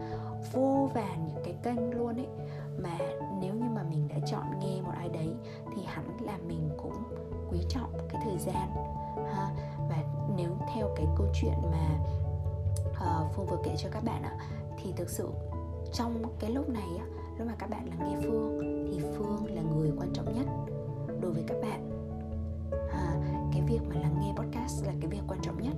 vô 0.52 0.88
vàn 0.94 1.26
những 1.26 1.42
cái 1.44 1.54
kênh 1.62 1.90
luôn 1.90 2.16
ấy. 2.16 2.28
Mà 2.78 2.98
nếu 3.40 3.54
như 3.54 3.66
mà 3.74 3.82
mình 3.90 4.08
đã 4.08 4.16
chọn 4.30 4.44
nghe 4.60 4.82
một 4.82 4.92
ai 4.96 5.08
đấy 5.08 5.28
thì 5.74 5.82
hẳn 5.86 6.04
là 6.20 6.38
mình 6.48 6.70
cũng 6.82 6.92
quý 7.50 7.58
trọng 7.68 7.92
cái 8.08 8.22
thời 8.24 8.38
gian 8.38 8.68
ha. 9.34 9.54
Và 9.88 10.02
nếu 10.36 10.50
theo 10.74 10.88
cái 10.96 11.06
câu 11.16 11.26
chuyện 11.34 11.54
mà 11.72 11.98
uh, 12.90 13.32
phương 13.34 13.46
vừa 13.46 13.58
kể 13.64 13.74
cho 13.78 13.88
các 13.92 14.04
bạn 14.04 14.22
ạ 14.22 14.36
thì 14.82 14.92
thực 14.96 15.10
sự 15.10 15.28
trong 15.92 16.22
cái 16.38 16.50
lúc 16.50 16.68
này 16.68 16.88
á 16.98 17.06
lúc 17.38 17.46
mà 17.46 17.54
các 17.58 17.70
bạn 17.70 17.88
lắng 17.88 18.10
nghe 18.10 18.16
phương 18.28 18.60
thì 18.90 19.00
phương 19.16 19.56
là 19.56 19.62
người 19.62 19.92
quan 19.98 20.12
trọng 20.12 20.34
nhất 20.34 20.46
đối 21.20 21.32
với 21.32 21.44
các 21.46 21.56
bạn. 21.62 21.90
À, 22.90 23.14
cái 23.52 23.62
việc 23.68 23.80
mà 23.88 24.00
lắng 24.00 24.16
nghe 24.20 24.32
podcast 24.36 24.86
là 24.86 24.92
cái 25.00 25.10
việc 25.10 25.22
quan 25.28 25.40
trọng 25.42 25.62
nhất. 25.62 25.74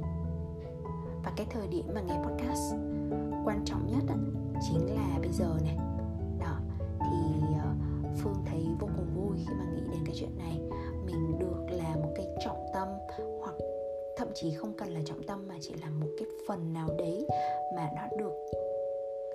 Và 1.25 1.33
cái 1.37 1.47
thời 1.51 1.69
điểm 1.69 1.85
mà 1.95 2.01
nghe 2.01 2.15
podcast 2.15 2.75
quan 3.45 3.63
trọng 3.65 3.87
nhất 3.87 4.17
chính 4.69 4.95
là 4.95 5.19
bây 5.21 5.33
giờ 5.33 5.57
này. 5.65 5.77
Đó 6.41 6.57
thì 7.01 7.45
ờ, 7.63 7.71
phương 8.23 8.45
thấy 8.47 8.67
vô 8.81 8.89
cùng 8.97 9.07
vui 9.15 9.37
khi 9.39 9.55
mà 9.59 9.65
nghĩ 9.75 9.81
đến 9.93 10.01
cái 10.07 10.15
chuyện 10.19 10.39
này. 10.39 10.61
Mình 11.07 11.39
được 11.39 11.67
là 11.71 11.97
một 11.97 12.13
cái 12.17 12.27
trọng 12.45 12.67
tâm 12.75 12.89
hoặc 13.41 13.55
thậm 14.17 14.29
chí 14.35 14.55
không 14.55 14.73
cần 14.73 14.89
là 14.89 15.01
trọng 15.05 15.23
tâm 15.23 15.49
mà 15.49 15.55
chỉ 15.61 15.75
là 15.83 15.91
một 15.91 16.09
cái 16.19 16.29
phần 16.49 16.73
nào 16.73 16.89
đấy 16.99 17.27
mà 17.77 17.91
nó 17.97 18.03
được 18.19 18.33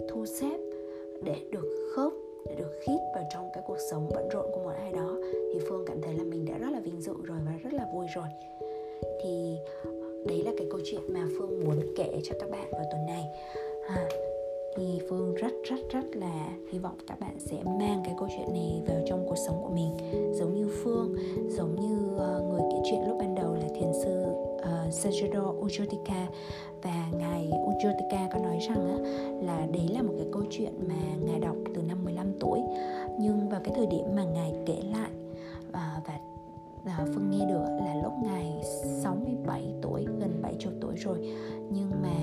thu 0.10 0.26
xếp 0.26 0.58
để 1.24 1.36
được 1.52 1.94
khớp 1.96 2.12
để 2.50 2.56
được 2.56 2.80
khít 2.82 2.98
vào 3.16 3.24
trong 3.34 3.50
cái 3.54 3.64
cuộc 3.68 3.78
sống 3.92 4.10
bận 4.14 4.30
rộn 4.30 4.46
của 4.54 4.60
một 4.64 4.74
ai 4.78 4.92
đó. 4.92 5.16
Thì 5.54 5.60
phương 5.70 5.86
cảm 5.88 6.02
thấy 6.02 6.14
là 6.14 6.24
mình 6.24 6.46
đã 6.46 6.58
rất 6.58 6.70
là 6.72 6.80
vinh 6.80 7.02
dự 7.02 7.14
rồi 7.24 7.38
và 7.46 7.52
rất 7.64 7.74
là 7.74 7.88
vui 7.94 8.06
rồi. 8.16 8.28
Thì 9.24 9.58
đấy 10.26 10.44
là 10.44 10.52
cái 10.58 10.68
câu 10.72 10.80
chuyện 10.84 11.02
mà 11.14 11.28
phương 11.38 11.66
muốn 11.66 11.80
kể 11.96 12.20
cho 12.24 12.36
các 12.40 12.50
bạn 12.50 12.72
vào 12.72 12.84
tuần 12.92 13.06
này. 13.06 13.24
À, 13.88 14.10
thì 14.76 15.00
phương 15.10 15.36
rất 15.36 15.52
rất 15.64 15.80
rất 15.90 16.06
là 16.16 16.50
hy 16.72 16.80
vọng 16.80 16.96
các 17.08 17.20
bạn 17.20 17.40
sẽ 17.40 17.58
mang 17.66 18.02
cái 18.06 18.16
câu 18.20 18.28
chuyện 18.38 18.54
này 18.54 18.82
vào 18.88 18.98
trong 19.06 19.26
cuộc 19.28 19.38
sống 19.48 19.62
của 19.64 19.74
mình. 19.74 19.98
Giống 20.34 20.54
như 20.54 20.70
phương 20.84 21.16
giống 21.50 21.76
như 21.76 21.96
uh, 22.16 22.52
người 22.52 22.62
kể 22.72 22.78
chuyện 22.90 23.08
lúc 23.08 23.18
ban 23.20 23.36
đầu 23.36 23.54
là 23.54 23.68
thiền 23.76 23.94
sư 24.04 24.24
uh, 24.88 24.94
Sajiro 24.94 25.60
Ujotika 25.60 26.26
và 26.84 27.10
ngài 27.18 27.50
Ujotika 27.50 28.30
có 28.34 28.40
nói 28.40 28.60
rằng 28.60 28.90
á, 28.90 28.98
là 29.42 29.68
đấy 29.72 29.88
là 29.94 30.02
một 30.02 30.14
cái 30.18 30.28
câu 30.32 30.44
chuyện 30.52 30.74
mà 30.88 30.96
ngài 31.26 31.40
đọc 31.40 31.56
từ 31.76 31.82
năm 31.82 32.04
15 32.04 32.28
tuổi. 32.40 32.60
Nhưng 33.20 33.50
vào 33.50 33.62
cái 33.64 33.74
thời 33.76 33.86
điểm 33.86 34.16
mà 34.16 34.24
ngài 34.24 34.54
kể 34.66 34.82
lại 34.92 35.10
uh, 35.70 36.06
và 36.86 37.00
uh, 37.04 37.10
Phương 37.14 37.30
nghe 37.32 37.46
được 37.46 37.66
là 37.86 37.96
lúc 38.04 38.14
ngài 38.24 38.62
67 39.04 39.74
tuổi 39.82 40.06
gần 40.20 40.42
70 40.42 40.74
tuổi 40.82 40.96
rồi. 40.96 41.34
Nhưng 41.70 41.90
mà 42.02 42.16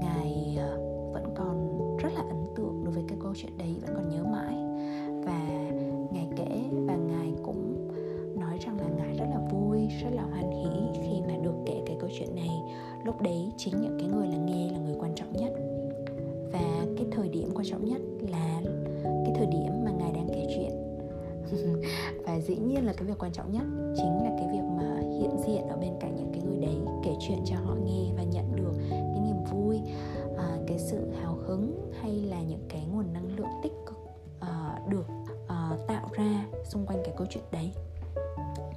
ngài 0.00 0.58
uh, 0.74 1.14
vẫn 1.14 1.34
còn 1.36 1.78
rất 1.98 2.10
là 2.14 2.20
ấn 2.20 2.46
tượng 2.56 2.84
đối 2.84 2.94
với 2.94 3.04
cái 3.08 3.18
câu 3.22 3.32
chuyện 3.36 3.58
đấy 3.58 3.76
vẫn 3.80 3.96
còn 3.96 4.08
nhớ 4.08 4.24
mãi. 4.24 4.54
Và 5.24 5.70
ngài 6.12 6.28
kể 6.36 6.62
và 6.86 6.96
ngài 6.96 7.32
cũng 7.44 7.88
nói 8.40 8.58
rằng 8.66 8.80
là 8.80 8.88
ngài 8.96 9.16
rất 9.16 9.26
là 9.30 9.38
vui 9.50 9.78
rất 10.02 10.10
là 10.12 10.22
hoan 10.22 10.50
hỷ 10.50 11.00
khi 11.02 11.20
được 11.46 11.54
kể 11.66 11.82
cái 11.86 11.96
câu 12.00 12.10
chuyện 12.18 12.34
này 12.34 12.50
lúc 13.04 13.22
đấy 13.22 13.52
chính 13.56 13.80
những 13.80 13.96
cái 13.98 14.08
người 14.08 14.26
là 14.28 14.36
nghe 14.36 14.70
là 14.72 14.78
người 14.78 14.94
quan 14.98 15.14
trọng 15.14 15.32
nhất. 15.32 15.52
Và 16.52 16.86
cái 16.96 17.06
thời 17.12 17.28
điểm 17.28 17.50
quan 17.54 17.66
trọng 17.70 17.84
nhất 17.84 18.00
là 18.28 18.60
cái 19.02 19.34
thời 19.34 19.46
điểm 19.46 19.84
mà 19.84 19.90
ngài 19.90 20.12
đang 20.12 20.28
kể 20.28 20.46
chuyện. 20.56 20.70
Và 22.26 22.40
dĩ 22.40 22.56
nhiên 22.56 22.86
là 22.86 22.92
cái 22.92 23.04
việc 23.04 23.18
quan 23.18 23.32
trọng 23.32 23.52
nhất 23.52 23.62
chính 23.96 24.24
là 24.24 24.30
cái 24.38 24.48
việc 24.52 24.64
mà 24.76 25.00
hiện 25.20 25.30
diện 25.46 25.68
ở 25.68 25.76
bên 25.76 25.92
cạnh 26.00 26.16
những 26.16 26.30
cái 26.32 26.42
người 26.42 26.58
đấy 26.58 26.76
kể 27.04 27.10
chuyện 27.28 27.38
cho 27.44 27.56
họ 27.56 27.74
nghe 27.84 28.12
và 28.16 28.22
nhận 28.22 28.56
được 28.56 28.72
cái 28.90 29.20
niềm 29.20 29.44
vui 29.52 29.80
à, 30.36 30.58
cái 30.66 30.78
sự 30.78 31.10
hào 31.20 31.34
hứng 31.34 31.92
hay 32.02 32.12
là 32.12 32.42
những 32.42 32.66
cái 32.68 32.86
nguồn 32.92 33.12
năng 33.12 33.36
lượng 33.36 33.60
tích 33.62 33.72
cực 33.86 33.98
à, 34.40 34.78
được 34.88 35.06
à, 35.48 35.70
tạo 35.88 36.08
ra 36.12 36.46
xung 36.64 36.86
quanh 36.86 36.98
cái 37.04 37.14
câu 37.16 37.26
chuyện 37.30 37.44
đấy. 37.52 37.70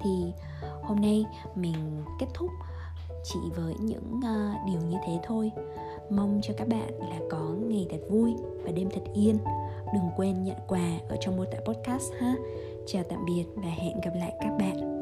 Thì 0.04 0.34
hôm 0.82 1.02
nay 1.02 1.26
mình 1.56 1.99
kết 2.20 2.28
thúc 2.34 2.50
chỉ 3.24 3.40
với 3.56 3.76
những 3.80 4.18
uh, 4.18 4.68
điều 4.68 4.82
như 4.90 4.98
thế 5.08 5.20
thôi. 5.24 5.52
Mong 6.10 6.40
cho 6.44 6.54
các 6.58 6.68
bạn 6.68 7.00
là 7.00 7.20
có 7.30 7.56
ngày 7.68 7.88
thật 7.90 8.02
vui 8.10 8.34
và 8.64 8.72
đêm 8.72 8.90
thật 8.90 9.04
yên. 9.14 9.38
Đừng 9.94 10.10
quên 10.18 10.44
nhận 10.44 10.58
quà 10.68 11.00
ở 11.10 11.18
trong 11.22 11.38
mô 11.38 11.46
tả 11.46 11.58
podcast 11.66 12.14
ha. 12.20 12.36
Chào 12.86 13.04
tạm 13.10 13.26
biệt 13.26 13.46
và 13.56 13.70
hẹn 13.70 14.02
gặp 14.02 14.12
lại 14.16 14.34
các 14.40 14.58
bạn. 14.60 14.99